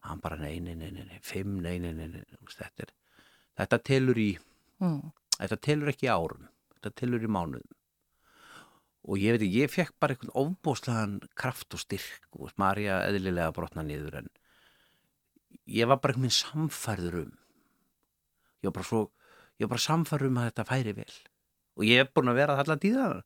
[0.00, 2.24] hann bara nei, nei, nei, nei, nei fimm, nei, nei, nei, nei.
[2.24, 2.92] þú veist, Þetta,
[3.58, 4.38] þetta telur í
[4.82, 7.76] Mm, þetta telur ekki árum þetta telur í mánuðum.
[9.08, 13.00] Og ég veit ekki, ég fekk bara einhvern ofbóðslegan kraft og styrk og veist, Marja
[13.08, 14.28] eðlilega brotna niður en
[15.70, 17.32] ég var bara einhvern veginn samfærður um.
[18.60, 19.02] Ég var bara svo
[19.58, 21.14] ég var bara samfærður um að þetta færi vel.
[21.78, 23.22] Og ég hef búin að vera það allar tíðar.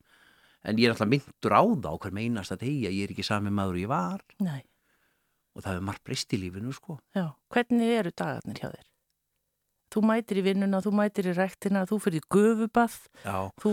[0.62, 3.27] En ég er alltaf myndur á það á hver meinast að degja, ég er ekki
[3.27, 4.23] sami maður ég var.
[4.45, 4.62] Nei,
[5.57, 7.01] og það hefur margt breyst í lífinu sko.
[7.17, 8.87] Já, hvernig eru dagarnir hjá þér?
[9.92, 13.72] Þú mætir í vinnuna, þú mætir í rektina, þú fyrir í gufubað, Já, þú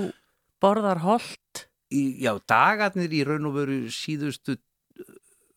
[0.60, 5.14] borðar holt, í, já, dagarnir í raun og veru síðustu uh,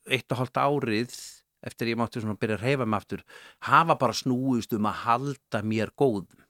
[0.06, 1.16] eitt og hálft árið
[1.62, 3.20] eftir ég mátti svona byrja að reyfa mig aftur
[3.68, 6.40] hafa bara snúist um að halda mér góðum.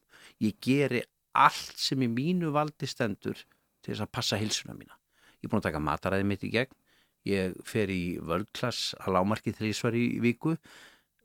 [0.40, 1.02] Ég geri
[1.36, 3.36] allt sem í mínu valdi stendur
[3.82, 4.96] til þess að passa hilsuna mína.
[5.40, 6.72] Ég er búin að taka mataræði mitt í gegn.
[7.28, 10.56] Ég fer í völdklass að lámarki þrísvar í viku.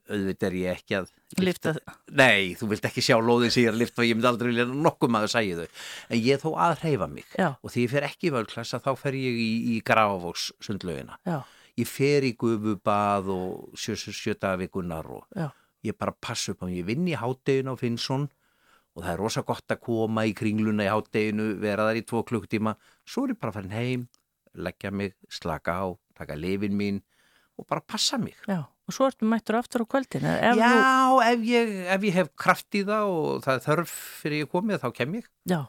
[0.07, 1.09] Auðvitað er ég ekki að
[1.43, 1.73] lifta,
[2.15, 4.49] Nei, þú vilt ekki sjá lóðin sem ég er að lifta og ég myndi aldrei
[4.53, 5.67] vilja nokkuð maður sæja þau.
[6.09, 8.89] En ég þó að hreyfa mig já, og því ég fer ekki í völdklassa þá
[9.01, 11.17] fer ég í, í Grafavóks sundlaugina.
[11.27, 11.41] já,
[11.77, 15.51] Ég fer í gufubað og sjö, sjö, sjöta vikunar og já,
[15.85, 16.79] ég bara passa upp á mig.
[16.79, 18.29] Ég vinn í hátteginu á Finnsson
[18.97, 22.23] og það er rosa gott að koma í kringluna í hátteginu, vera þar í tvo
[22.25, 22.73] klukktíma.
[23.05, 24.07] Svo er ég bara farin heim,
[24.57, 25.85] leggja mig, slaka á,
[26.17, 27.03] taka lifin mín
[27.59, 28.33] og bara passa mig.
[28.47, 28.63] já.
[28.87, 30.29] Og svo ertu mættur aftur á kvöldinu.
[30.31, 33.95] Ef Já, Þú, ef, ég, ef ég hef kraft í það og það er þörf
[34.21, 35.25] fyrir ég komið þá kem ég.
[35.49, 35.59] já.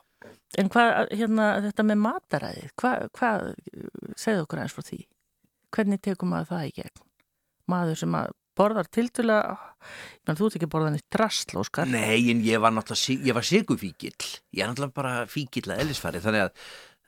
[0.59, 3.43] En hvað, hérna, þetta með mataræðið, hvað, hvað,
[4.19, 4.99] segðu okkur eins frá því?
[5.77, 7.03] Hvernig tekum maður það í gegn?
[7.71, 9.53] Maður sem að borðar tildulega,
[10.19, 11.87] ég menn þú ert ekki borðan í drasl, Óskar.
[11.93, 14.15] Nei, en ég var náttúrulega, sig- ég var sigufíkil.
[14.57, 16.23] Ég er náttúrulega bara fíkil að ellisfæri.
[16.25, 16.53] Þannig að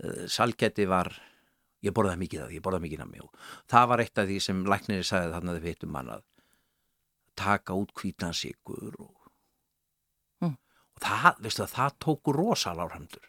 [0.05, 1.11] uh, salgæti var,
[1.87, 3.15] ég borðaði mikið af því, ég borðaði mikið af.
[3.25, 6.23] Og það var eitt af því sem læknirinn sagði þannig að þið veitum mann að
[7.41, 9.17] taka út hvítan sigur og,
[10.41, 10.57] Mm.
[10.97, 13.27] og það, veistu það, það tóku rosalega áhramdur.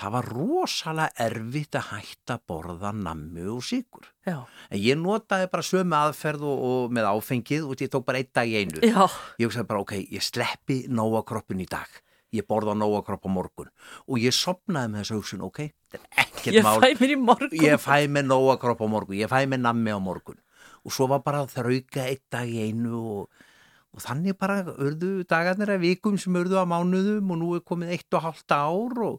[0.00, 4.06] Það var rosalega erfitt að hætta að borða nammu og sigur.
[4.24, 8.18] Já, En ég notaði bara sömu aðferð og, og með áfengið og ég tók bara
[8.22, 9.04] einn dag í einu já,
[9.40, 11.88] ég hugsaði bara ok, ég sleppi nóa kroppin í dag
[12.36, 13.70] ég borða nóa kropp á morgun
[14.06, 15.60] og ég sopnaði með þessu hugsun ok,
[15.90, 17.58] þetta er ekkert ég mál fæ mér í morgun.
[17.64, 20.38] ég fæ með nóa kropp á morgun ég fæ með nammi á morgun
[20.84, 23.44] og svo var bara að þrauka einn dag í einu og,
[23.92, 27.94] og þannig bara urðu dagarnir að vikum sem urðu á mánuðum og nú er komið
[27.98, 29.18] eitt og hálft ár og,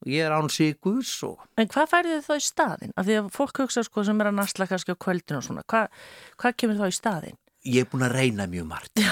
[0.00, 2.96] og ég er án sigurs og En hvað færðu þau í staðinn?
[2.96, 5.62] Af því að fólk hugsa sko sem er að nasla kannski á kvöldinu og svona,
[5.68, 5.92] hvað,
[6.40, 7.38] hvað kemur þá í staðinn?
[7.66, 9.10] ég er búin að reyna mjög margt Já.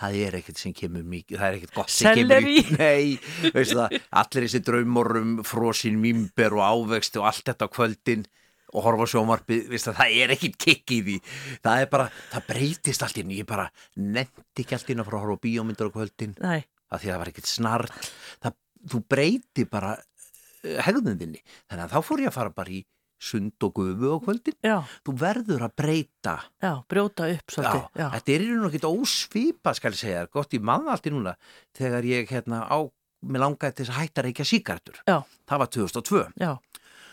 [0.00, 3.18] Það er ekkert sem kemur mikið það er ekkert gott sem kemur í nei,
[3.52, 8.26] allir þessi draumorum frósin mýmber og ávegst og allt þetta á kvöldin
[8.70, 11.16] og horfa sjómarpið, veistu það, er ekkert kikk í því.
[11.64, 13.66] Það er bara, það breytist allt í henni, ég bara
[13.98, 17.10] nefndi ekki allt inn að fara að horfa á bíómyndur á kvöldin Nei, af því
[17.10, 18.10] að það var ekkert snart
[18.44, 18.56] það,
[18.92, 22.80] þú breyti bara uh, hegðunðinni, þannig að þá fór ég að fara bara í
[23.20, 24.56] sund og gufu á kvöldin.
[24.64, 26.36] Já, þú verður að breyta.
[26.62, 30.24] Já, brjóta upp svolítið, já, þetta er í raun og ekkert ósvipa skal ég segja,
[30.32, 31.36] gott í mann allt í núna
[31.76, 32.78] þegar ég hérna á
[33.20, 36.52] mér langaði til þess að hætta reykja síkartur það var 2002 já,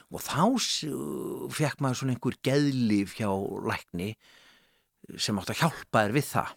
[0.08, 0.44] og þá
[1.52, 3.28] fekk maður svona einhver geðlif hjá
[3.68, 4.14] lækni
[5.20, 6.56] sem átt að hjálpa þér við það.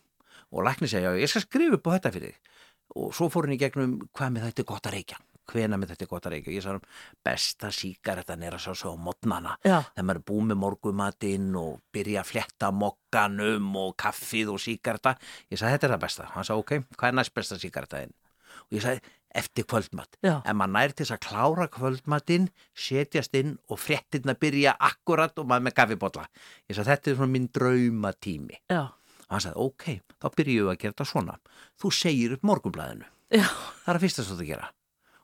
[0.51, 2.55] Og lækni segja, ég skal skrifa upp á þetta fyrir þig.
[3.01, 5.19] Og svo fór henni gegnum hvað með þetta er gott að reykja
[5.51, 6.55] hvena með þetta er gott að reykja.
[6.55, 6.81] Ég sagði
[7.27, 11.49] besta síkaretan er að sá svo á modnana já, þegar maður er búið með morgumatinn
[11.61, 15.17] og byrja að fletta mokkanum og kaffið og síkarta
[15.51, 18.15] ég sagði þetta er það besta, hann sagði ok, hvað er næst besta síkartaðinn
[18.61, 23.37] og ég sagði eftir kvöldmatt já, en maður nær til þess að klára kvöldmatinn setjast
[23.39, 26.27] inn og fréttin að byrja akkurat og maður með kaffibotla.
[26.67, 28.59] Ég sagði þetta er svona minn draumatími.
[28.73, 29.87] Já, og hann sagði ok,
[30.19, 31.39] þá byrjuðu að gera þetta svona.
[31.79, 33.47] Þú segir upp morgunblæðinu já,
[33.85, 34.69] það er að fyrsta svo þú gera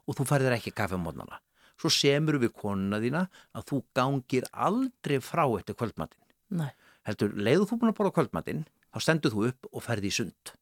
[0.07, 1.43] og þú færðir ekki kaffi á mótnana
[1.81, 3.27] svo semur við konuna þína
[3.57, 6.23] að þú gangir aldrei frá eftir kvöldmatinn.
[6.57, 6.71] Nei,
[7.09, 10.57] heldur, leiðu þú búin að borða kvöldmatinn þá stendur þú upp og ferði í sund.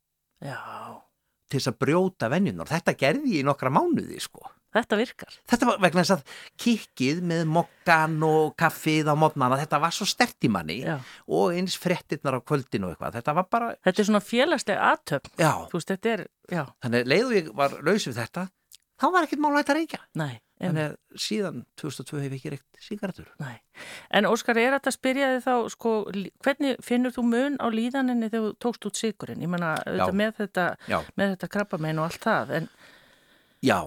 [0.44, 0.58] Já,
[1.48, 4.50] til þess að brjóta venjunar þetta gerði ég í nokkra mánuði sko.
[4.74, 9.78] Þetta virkar, þetta var vegna þess að kikkið með mokkan og kaffið á mótnana þetta
[9.84, 10.96] var svo stert í manni já,
[11.30, 13.20] og eins frettirnar á kvöldin og eitthvað.
[13.20, 15.52] Þetta var bara, þetta er svona félagsleg aðtöfn, já.
[15.70, 18.48] Þú veist, þetta er, já, þannig leiðu ég var laus við þetta
[19.00, 20.00] þá var ekkert mál að reykja.
[20.18, 23.58] Nei, þannig að síðan 2002 hef ég ekki reykt sígaretur nei,
[24.14, 25.92] en Óskar, er þetta að spyrja þig þá, sko,
[26.44, 29.74] hvernig finnur þú mun á líðaninni þegar þú tókst út sigurinn, ég menna,
[30.14, 30.66] með þetta,
[31.18, 32.68] þetta krabbamein og allt það, en,
[33.64, 33.78] já,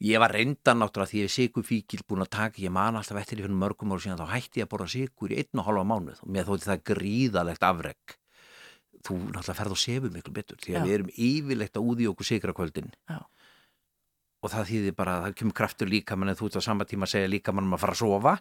[0.00, 3.40] ég var reyndan náttúrulega því ég er sigurfíkil búin að taka, ég man alltaf eftir
[3.40, 5.84] í fyrir mörgum ára síðan, þá hætti ég að borða sigur í einn og hálfa
[5.90, 6.22] mánuð.
[6.24, 8.14] Og mér þótti það gríðalegt afreg.
[9.00, 10.84] Þú náttúrulega ferð og sefur miklu betur því að Já.
[10.86, 13.20] við erum yfirlegt að úði okkur sigrakvöldin Já.
[14.40, 16.86] Og það þýðir bara að það kemur kraftur líka mann en þú ert á sama
[16.88, 18.34] tíma að segja líka mann að fara að sofa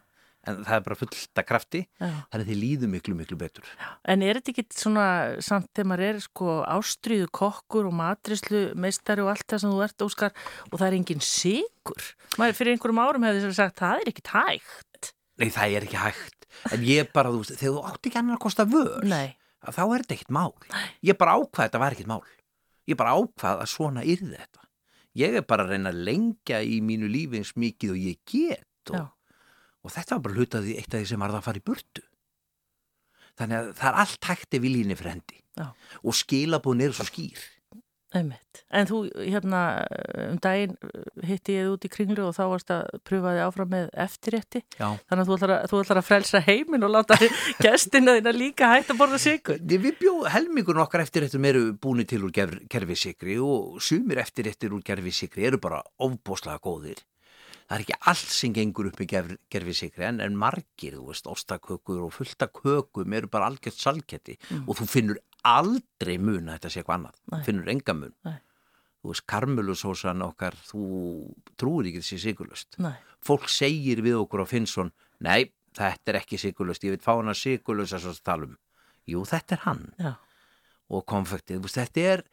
[0.48, 3.66] en það er bara fullt af krafti þannig að þið líður miklu miklu betur.
[4.08, 5.08] En er þetta ekki svona
[5.44, 9.84] samt þegar maður er sko ástriðu kokkur og matrislu meistari og allt það sem þú
[9.84, 10.36] ert Óskar
[10.70, 12.08] og það er engin sigur?
[12.40, 15.12] Maður fyrir einhverjum árum hefði að sagt það er ekkit hægt.
[15.40, 16.48] Nei, það er ekki hægt.
[16.74, 19.76] En ég bara, þú veist, þegar þú átt ekki annar að kosta vör, Nei, að
[19.76, 20.54] þá er þetta ekkert mál.
[21.06, 22.24] Ég bara ákvað að þetta var ekkert mál.
[22.90, 24.66] Ég bara ákvað að svona yrði þetta.
[25.18, 28.94] Ég er bara að reyna að lengja í mínu lífi eins mikið og ég get
[28.94, 29.10] og,
[29.84, 32.04] og þetta var bara hlutaði eitt af því sem var það að fara í burtu.
[33.40, 35.68] Þannig að það er allt hægt ef viljinni fyrir hendi Já.
[36.04, 37.42] og skilabúin er svo skýr.
[38.16, 38.62] Einmitt.
[38.74, 39.60] En þú hérna
[40.32, 40.72] um daginn
[41.26, 44.62] hitti ég þig út í kringlu og þá varst að pröfa þig áfram með eftirrétti.
[44.80, 44.88] Já.
[45.10, 47.20] Þannig að þú ætlar að, þú ætlar að frelsa heiminn og láta
[47.66, 49.62] gestina þína líka hægt að borða sigur.
[49.62, 55.46] Við bjóð helmingun okkar eftirréttum eru búin til úr gerfisikri og sumir eftirréttir úr gerfisikri
[55.52, 57.06] eru bara ofbóslega góðir.
[57.70, 59.06] Það er ekki allt sem gengur upp í
[59.54, 64.64] gerfisikri en, en margir, þú veist, ostakökur og fullta kökum eru bara algjört salketti Mm.
[64.66, 67.20] og þú finnur aldrei mun að þetta sé eitthvað annað.
[67.32, 67.42] Nei.
[67.48, 68.14] Finnur enga mun.
[68.28, 68.38] Nei.
[69.00, 70.84] Þú veist, karmelusósan okkar, þú
[71.56, 72.76] trúir ekki þessi sigurlust.
[73.24, 74.90] Fólk segir við okkur á Finnsson,
[75.24, 78.58] nei, þetta er ekki sigurlust, ég veit fá hana sigurlust að svo tala um.
[79.08, 80.12] Jú, þetta er hann já,
[80.92, 82.24] og konfektið, veist, þetta er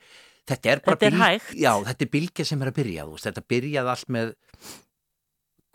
[0.47, 4.11] þetta er bara Þetta er bylg- bylgja sem er að byrja, veist, þetta byrjaði allt
[4.19, 4.35] með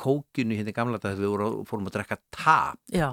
[0.02, 3.10] kókinu hérna í gamla þegar við voru, fórum að drekka tap já,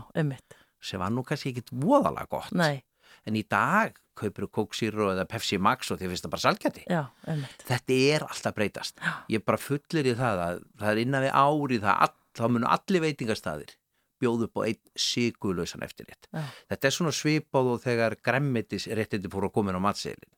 [0.80, 2.82] sem var nú kannski ekkit voðalega gott Nei,
[3.28, 6.44] en í dag kaupir kóksýru eða Pepsi Max og þið finnst það bara
[6.84, 7.66] já, einmitt.
[7.68, 9.04] þetta er alltaf breytast.
[9.32, 12.72] Ég bara fullir í það að það er innan við ári það, all, þá munu
[12.76, 13.76] allir veitingastæðir
[14.18, 16.26] bjóð upp á einn sigulausan eftirrétt.
[16.32, 16.42] Já.
[16.72, 20.32] þetta er svona svipað og þegar gremmetis réttindi fóru að koma inn á matseilin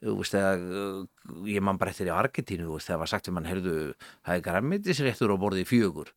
[0.00, 1.02] uh,
[1.48, 3.74] ég man bara eftir í Argentínu þegar var sagt við mann heyrðu
[4.24, 6.12] það er gremmetis réttur á borði fjögur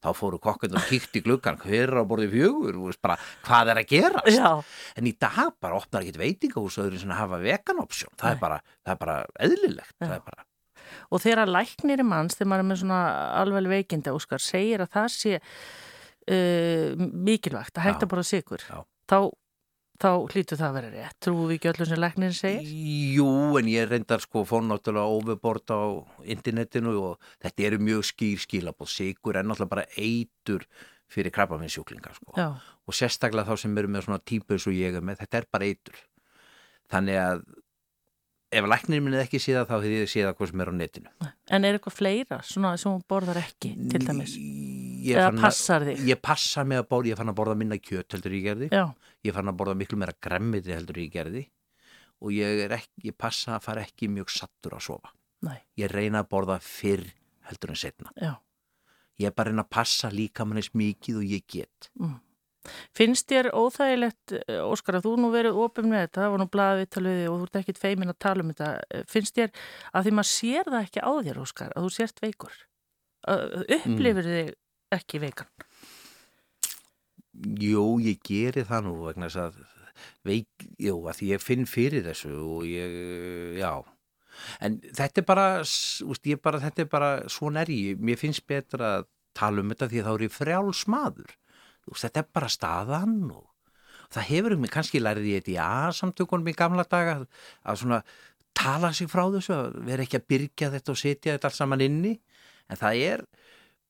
[0.00, 3.72] þá fóru kokkund og kíkt í gluggan hver er á borði fjögur, veist bara hvað
[3.72, 4.30] er að gerast?
[4.34, 4.52] Já,
[4.96, 8.14] en í dag bara opnar ekkit veitingahús öðru sem að hafa vegan option.
[8.20, 9.96] Það er, bara, það er bara eðlilegt.
[9.98, 10.46] Það er bara
[11.10, 13.00] og þegar læknir í manns, þegar maður er með svona
[13.40, 18.64] alveg veikinda, Óskar, segir að það sé uh, mikilvægt að að borða sigur,
[19.10, 19.18] þá,
[20.00, 21.16] þá hlýtur það að vera rétt.
[21.20, 22.70] Trúum við ekki öllum sem læknir segir?
[23.16, 23.26] Jú,
[23.60, 25.80] en ég reyndar sko fór náttúrulega overbort á
[26.24, 28.90] internetinu og þetta eru mjög skýr skilabóð.
[28.94, 30.64] Sigur er náttúrulega bara eitur
[31.10, 32.32] fyrir krabbaminnsjúklinga sko.
[32.38, 32.50] Já,
[32.90, 35.46] Og sérstaklega þá sem eru með svona típu eins og ég er með, þetta er
[35.52, 35.98] bara eitur.
[36.90, 37.42] þannig að
[38.50, 41.10] ef læknir minnið ekki séða þá hefði ég séða hvað sem er á netinu
[41.54, 44.32] En er eitthvað fleira svona sem hún borðar ekki til dæmis?
[45.00, 46.02] Ég Eða passar þig?
[46.10, 48.68] Ég passa mig að borða, ég fann að borða minna kjöt heldur ég gerði.
[48.74, 48.84] Já,
[49.26, 51.46] ég fann að borða miklu meira gremmiti heldur ég gerði.
[52.20, 55.14] Og ég, ekki, ég passa að fara ekki mjög sattur að sofa.
[55.46, 57.06] Nei, ég reyna að borða fyrr
[57.48, 58.34] heldur en setna já.
[59.20, 61.88] ég er bara reyna að passa líka mann eins mikið og ég get.
[62.92, 66.48] Finnst þér óþægilegt, eh, Óskar, að þú nú verið opum með þetta, það var nú
[66.52, 68.68] blaðið viðtalið og þú ert ekkit feimin að tala um þetta.
[68.90, 69.50] Eh, Finnst þér
[69.94, 72.58] að því maður sér það ekki á þér, Óskar, að þú sért veikur?
[73.30, 74.52] Upplifir þig
[74.94, 75.50] ekki veikan?
[77.60, 79.60] Jú, ég geri það nú vegna þess að
[80.26, 82.96] veik, jú, að ég finn fyrir þessu og ég,
[83.60, 83.72] já.
[84.64, 88.00] En þetta er bara, úst, bara þetta er bara, svona er ég.
[88.00, 91.36] Mér finnst betra að tala um þetta því að þá er ég frjáls maður.
[91.90, 93.46] Úst, þetta er bara staðan og
[94.10, 98.00] það hefur um mig, kannski lærið ég þetta í A-samtökunum í gamla daga að svona
[98.56, 102.16] tala sig frá þessu vera ekki að byrja þetta og setja þetta allt saman inni.
[102.70, 103.24] En það er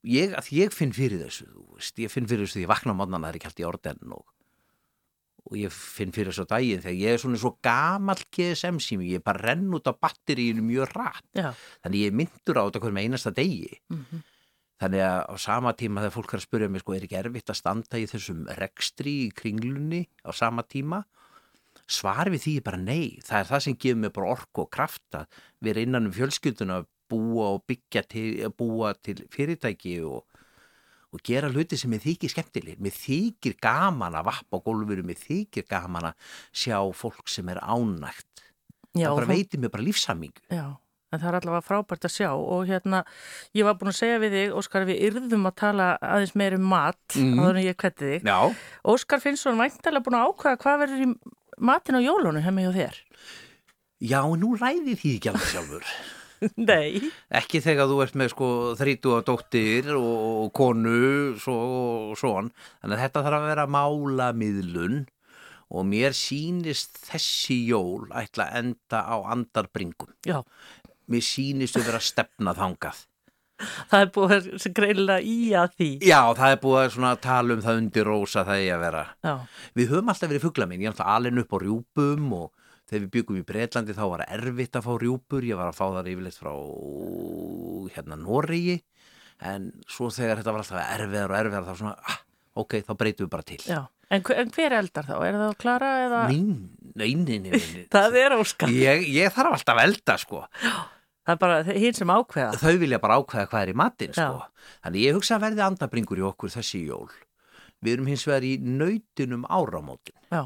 [0.08, 2.98] ég, að ég finn fyrir þessu veist, ég finn fyrir þessu því ég vakna á
[3.00, 4.24] mótnan það er ekki allt í orden og,
[5.50, 9.20] og ég finn fyrir þessu daginn þegar ég er svona svo gamall GSM sími, ég
[9.20, 11.50] er bara renn út á batteríinu mjög rætt, Já,
[11.84, 13.80] þannig ég myndur á þetta hverjum einasta degi.
[13.92, 14.22] Mm
[14.80, 17.52] þannig að á sama tíma þegar fólk er að spyrja mig sko, er ekki erfitt
[17.52, 21.02] að standa í þessum rekstri í kringlunni á sama tíma?
[21.90, 23.18] Svar við því bara nei.
[23.26, 25.26] Það er það sem gefur mig bara orku og krafta
[25.60, 30.24] við erum innan um fjölskylduna að búa og byggja til, að búa til fyrirtæki og,
[31.10, 35.18] og gera hluti sem ég þykir skemmtileg mér þykir gaman að vappa á gólfuru mér
[35.20, 38.44] þykir gaman að sjá fólk sem er ánægt
[38.94, 40.68] já, það bara veitir mér bara lífsamingu Já,
[41.10, 43.00] en það er allavega frábært að sjá og hérna,
[43.58, 46.68] ég var búin að segja við þig, Óskar, við yrðum að tala aðeins meir um
[46.70, 47.40] mat, mm Mhm.
[47.42, 48.28] áður en ég kvetti þig.
[48.30, 48.54] Já,
[48.94, 51.08] Óskar Finnsson væntalega búin að ákvæða hvað verður í
[51.58, 53.00] matin á jólunum hefði hjá þér?
[54.00, 55.84] já, nú ræði því ekki alveg sjálfur
[56.70, 57.00] Nei.
[57.40, 58.48] Ekki þegar þú ert með sko
[58.80, 61.56] þrítu og dóttir og, konu svo,
[62.12, 62.50] og svon.
[62.80, 65.00] Þannig að þetta þarf að vera málamiðlun
[65.70, 70.10] og mér sýnist þessi jól ætla að enda á andarbringum.
[70.26, 70.40] Já,
[71.10, 72.98] Mér sýnist að vera að stefna þangað.
[73.90, 75.88] það er búin að greinilega í að því.
[76.06, 79.02] Já, það er búið að tala um það undir rósa það ég að vera.
[79.26, 79.34] Já,
[79.76, 82.46] Við höfum alltaf verið fuglaminn, ég er alltaf alin upp á rjúpum og
[82.90, 85.86] þegar við byggum í Breitlandi þá var erfitt að fá rjúpur, ég var að fá
[85.94, 86.52] þar yfirleitt frá
[87.94, 88.80] hérna Noregi
[89.46, 92.18] en svo þegar þetta var alltaf erfiðar og erfiðar þá svona, ah,
[92.60, 93.60] ok, þá breytum við bara til.
[93.64, 93.80] já.
[94.10, 95.12] En, hver- en hver eldar þá?
[95.22, 96.20] Er það Klara eða?
[96.32, 96.54] Nein,
[96.98, 97.84] nein, nein, nein.
[97.94, 98.72] Það er Óskar.
[98.74, 100.40] Ég, ég þarf alltaf elda sko,
[101.30, 102.56] Það er bara hinn sem ákveða.
[102.58, 104.24] þau vilja bara ákveða hvað er í matinn Já.
[104.24, 104.70] sko.
[104.82, 107.06] Þannig ég hugsa að verði andabringur í okkur þessi jól.
[107.84, 110.16] Við erum hins vegar í nautinum áramótin.
[110.32, 110.42] Já.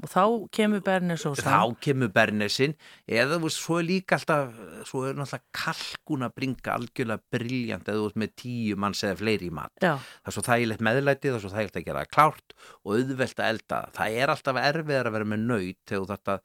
[0.00, 0.22] Og þá
[0.56, 2.72] kemur Bernes og þá kemur bernesin
[3.04, 4.54] eða þú veist, svo er líka alltaf
[4.88, 9.18] svo er náttúrulega kalkun að bringa algjörlega briljant eða þú veist með tíu manns eða
[9.20, 9.74] fleiri í mat.
[9.84, 13.44] Já, Það er svo þægilegt meðlæti, það er svo þægilegt að gera klárt og auðvelt
[13.44, 13.82] að elda.
[13.98, 16.38] Það er alltaf erfiðar að vera með nöyt þegar þetta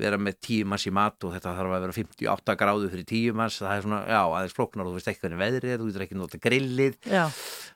[0.00, 3.34] vera með tíu manns í mat og þetta þarf að vera 58 gráðu fyrir tíu
[3.36, 6.04] manns, það er svona, já, aðeins flóknar og þú veist ekki hvernig veðrið þú getur
[6.06, 7.24] ekki nota grillið, já,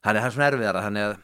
[0.05, 1.19] þannig að það er svona erfiðara, þannig að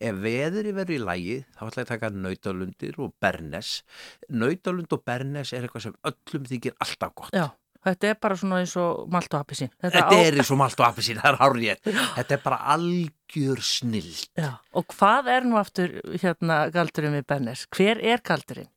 [0.00, 3.72] ef veðri verður í lægi þá ætla ég að taka nautalundir og bernes
[4.32, 7.48] nautalund og bernes er eitthvað sem öllum þykir alltaf gott já.
[7.80, 9.70] Þetta er bara svona eins og malt og appisín.
[9.80, 11.86] þetta er eins og malt og appisín, það er hárið
[12.18, 17.64] þetta er bara algjör snill Já, og hvað er nú aftur hérna galdurinn við Bernes?
[17.72, 18.68] Hver er galdurinn?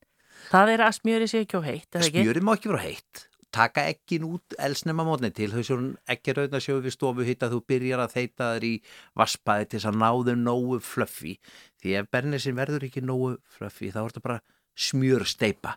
[0.48, 2.24] Það er að smjöri sig ekki á heitt, eða ekki?
[2.24, 5.78] smjörið má ekki vera heitt taka ekkin út elsnema mótni til þau svo
[6.10, 8.74] ekki raun að sjóðu við stofu hitta þú byrjar að þeita þær í
[9.20, 11.36] vasspaði til þess að ná þau nógu fluffi
[11.84, 14.42] því ef bernesin verður ekki nógu fluffi þá er þetta bara
[14.88, 15.76] smjörsteipa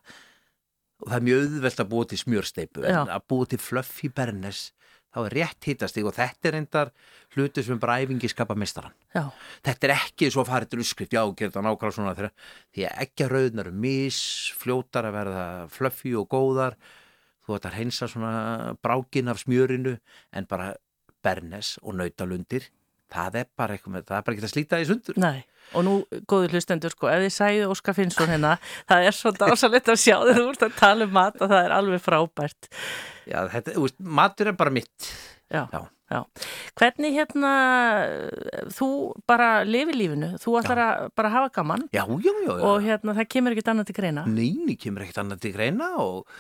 [0.97, 4.71] og það er mjög auðvelt að búa til smjörsteipu en að búa til fluffi bernes
[5.17, 6.93] þá er rétt hittastig og þetta er endar
[7.35, 9.25] hluti sem bara æfingi skapa mistaran Já,
[9.65, 12.35] þetta er ekki svo farið til uppskrift, já, þetta nákvæmlega svona þegar,
[12.77, 14.21] því að ekki rauðnar eru mis,
[14.61, 16.77] fljótar að verða fluffi og góðar,
[17.47, 18.33] þú ætti að hreinsa svona
[18.83, 19.97] brákin af smjörinu,
[20.37, 20.73] en bara
[21.25, 22.69] bernes og nautalundir,
[23.13, 25.21] það er bara eitthvað það er bara ekki að slíta því sundur.
[25.23, 25.45] nei.
[25.75, 25.93] Og nú,
[26.31, 28.53] góður hlustendur, sko, ef þið sæðu Óskar Finnsson hérna,
[28.87, 31.65] það er svo dásalegt að sjá þegar þú ert að tala um mat og það
[31.65, 32.69] er alveg frábært.
[33.27, 35.09] Já, þetta, þú veist, matur er bara mitt.
[35.51, 35.81] Já, Já.
[36.15, 36.21] já.
[36.79, 37.51] Hvernig hérna,
[38.77, 38.89] þú
[39.27, 42.63] bara lifi lífinu, þú ætlar að bara hafa gaman Já, já, já, já.
[42.63, 44.25] og hérna, það kemur ekkert annað til greina.
[44.31, 46.31] Neini kemur ekkert annað til greina og,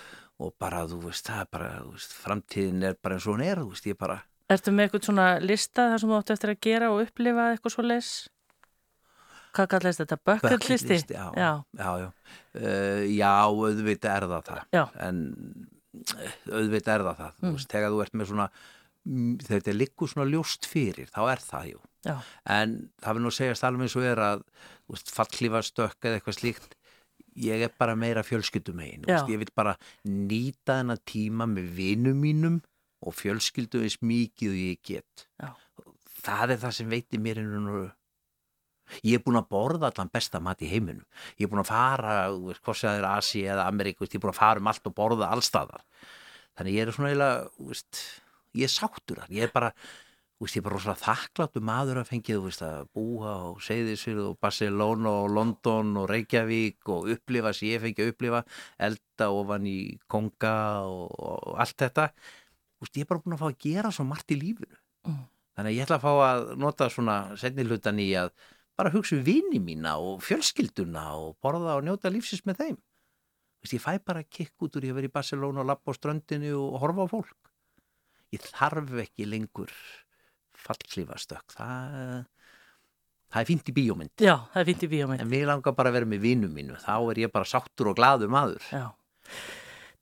[0.42, 3.62] og bara, þú veist, það er bara, veist, framtíðin er bara eins og hún er,
[3.62, 6.58] þú veist, ég bara, Ertu með eitthvað svona lista þar sem þú átt eftir að
[6.62, 8.10] gera og upplifa eitthvað svo les?
[9.56, 10.18] hvað kallast þetta?
[10.28, 10.88] Bökklisti?
[10.88, 11.26] Bökklisti, já.
[11.36, 12.08] Já, já, já.
[12.56, 14.62] Uh, já, auðvitað er það það.
[14.76, 14.82] Já.
[15.06, 15.20] En
[16.52, 17.36] auðvitað er það það.
[17.36, 17.46] Mm.
[17.46, 18.48] Þú veist, þegar þú ert með svona,
[19.06, 21.84] þegar þetta liggur svona ljóst fyrir, þá er það, jú.
[22.06, 22.16] Já.
[22.56, 24.44] En það vil nú segjast alveg eins og er að,
[24.84, 26.75] þú veist, fallklífastökk eða eitthvað slíkt,
[27.36, 29.04] ég er bara meira fjölskyldum einn.
[29.06, 29.76] Ég vil bara
[30.08, 32.58] nýta þennan tíma með vinum mínum
[33.04, 35.28] og fjölskyldum eins mikið ég get.
[35.40, 35.52] Já.
[36.26, 37.92] Það er það sem veitir mér einhvern
[39.02, 41.02] Ég er búin að borða allan besta mat í heiminum.
[41.40, 44.30] Ég er búin að fara, hvort sem það er Asi eða Ameríku, ég er búin
[44.30, 45.82] að fara um allt og borða allstaðar.
[46.56, 47.72] Þannig ég er svona eiginlega,
[48.56, 49.32] ég er sáttur þar.
[49.34, 49.72] Ég er bara,
[50.44, 55.30] ég er bara svona þakkláttu maður að fengið að búa og segðisir og Barcelona og
[55.32, 58.42] London og Reykjavík og upplifa sem ég fengi að upplifa,
[58.76, 62.10] elda ofan í konga og, og allt þetta.
[62.84, 64.76] Ég er bara búin að fá að gera svo margt í lífinu.
[65.08, 65.24] Mm.
[65.56, 68.34] Þannig að ég ætla að fá að nota svona setni hlutan í að
[68.76, 72.80] bara hugsa um vini mína og fjölskylduna og borða og njóta lífsins með þeim.
[73.66, 76.52] Ég fæ bara kikk út úr ég að vera í Barcelona og lappa á ströndinu
[76.60, 77.54] og horfa á fólk.
[78.36, 79.72] Ég þarf ekki lengur
[80.66, 81.56] fallklífastökk.
[81.56, 81.98] Það,
[83.32, 84.14] það er fínt í bíómynd.
[84.22, 85.24] Já, það er fínt í bíómynd.
[85.24, 86.80] En mér langar bara að vera með vinum mínu.
[86.82, 88.66] Þá er ég bara sáttur og gladur maður.
[88.72, 88.88] Já.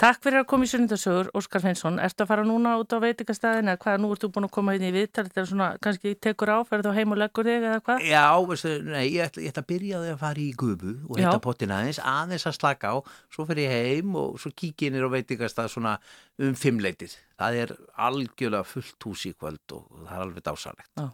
[0.05, 1.95] Takk fyrir að koma í sunnundasögur, Óskar Finnsson.
[2.05, 4.91] Ertu að fara núna út á veitikastæðin eða hvað, nú ertu búin að koma hérna
[4.91, 8.05] í viðtal, þetta er svona, kannski tekur áferð og heim og leggur þig eða hvað?
[8.11, 11.41] Já, veistu, nei, ég ætla, ég ætla að byrja að fara í gubu og hitta
[11.49, 12.97] pottin aðeins, aðeins að slaka á,
[13.33, 15.97] svo fer ég heim og svo kík ég nýr á veitikastæð svona
[16.37, 17.17] um fimmleitið.
[17.41, 17.75] Það er
[18.11, 20.93] algjörlega fullt hús í kvöld og það er alveg dásalegt.
[21.01, 21.09] Já.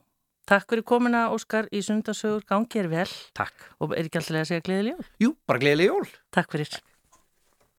[0.50, 3.08] Takk fyrir komina, Óskar, í sunnundasögur, gangið er vel.
[3.38, 3.70] Takk.
[3.78, 5.10] Og er ekki alltaf að segja gleðileg jól?
[5.22, 6.16] Jú, bara gleðileg jól.
[6.34, 6.80] Takk fyrir.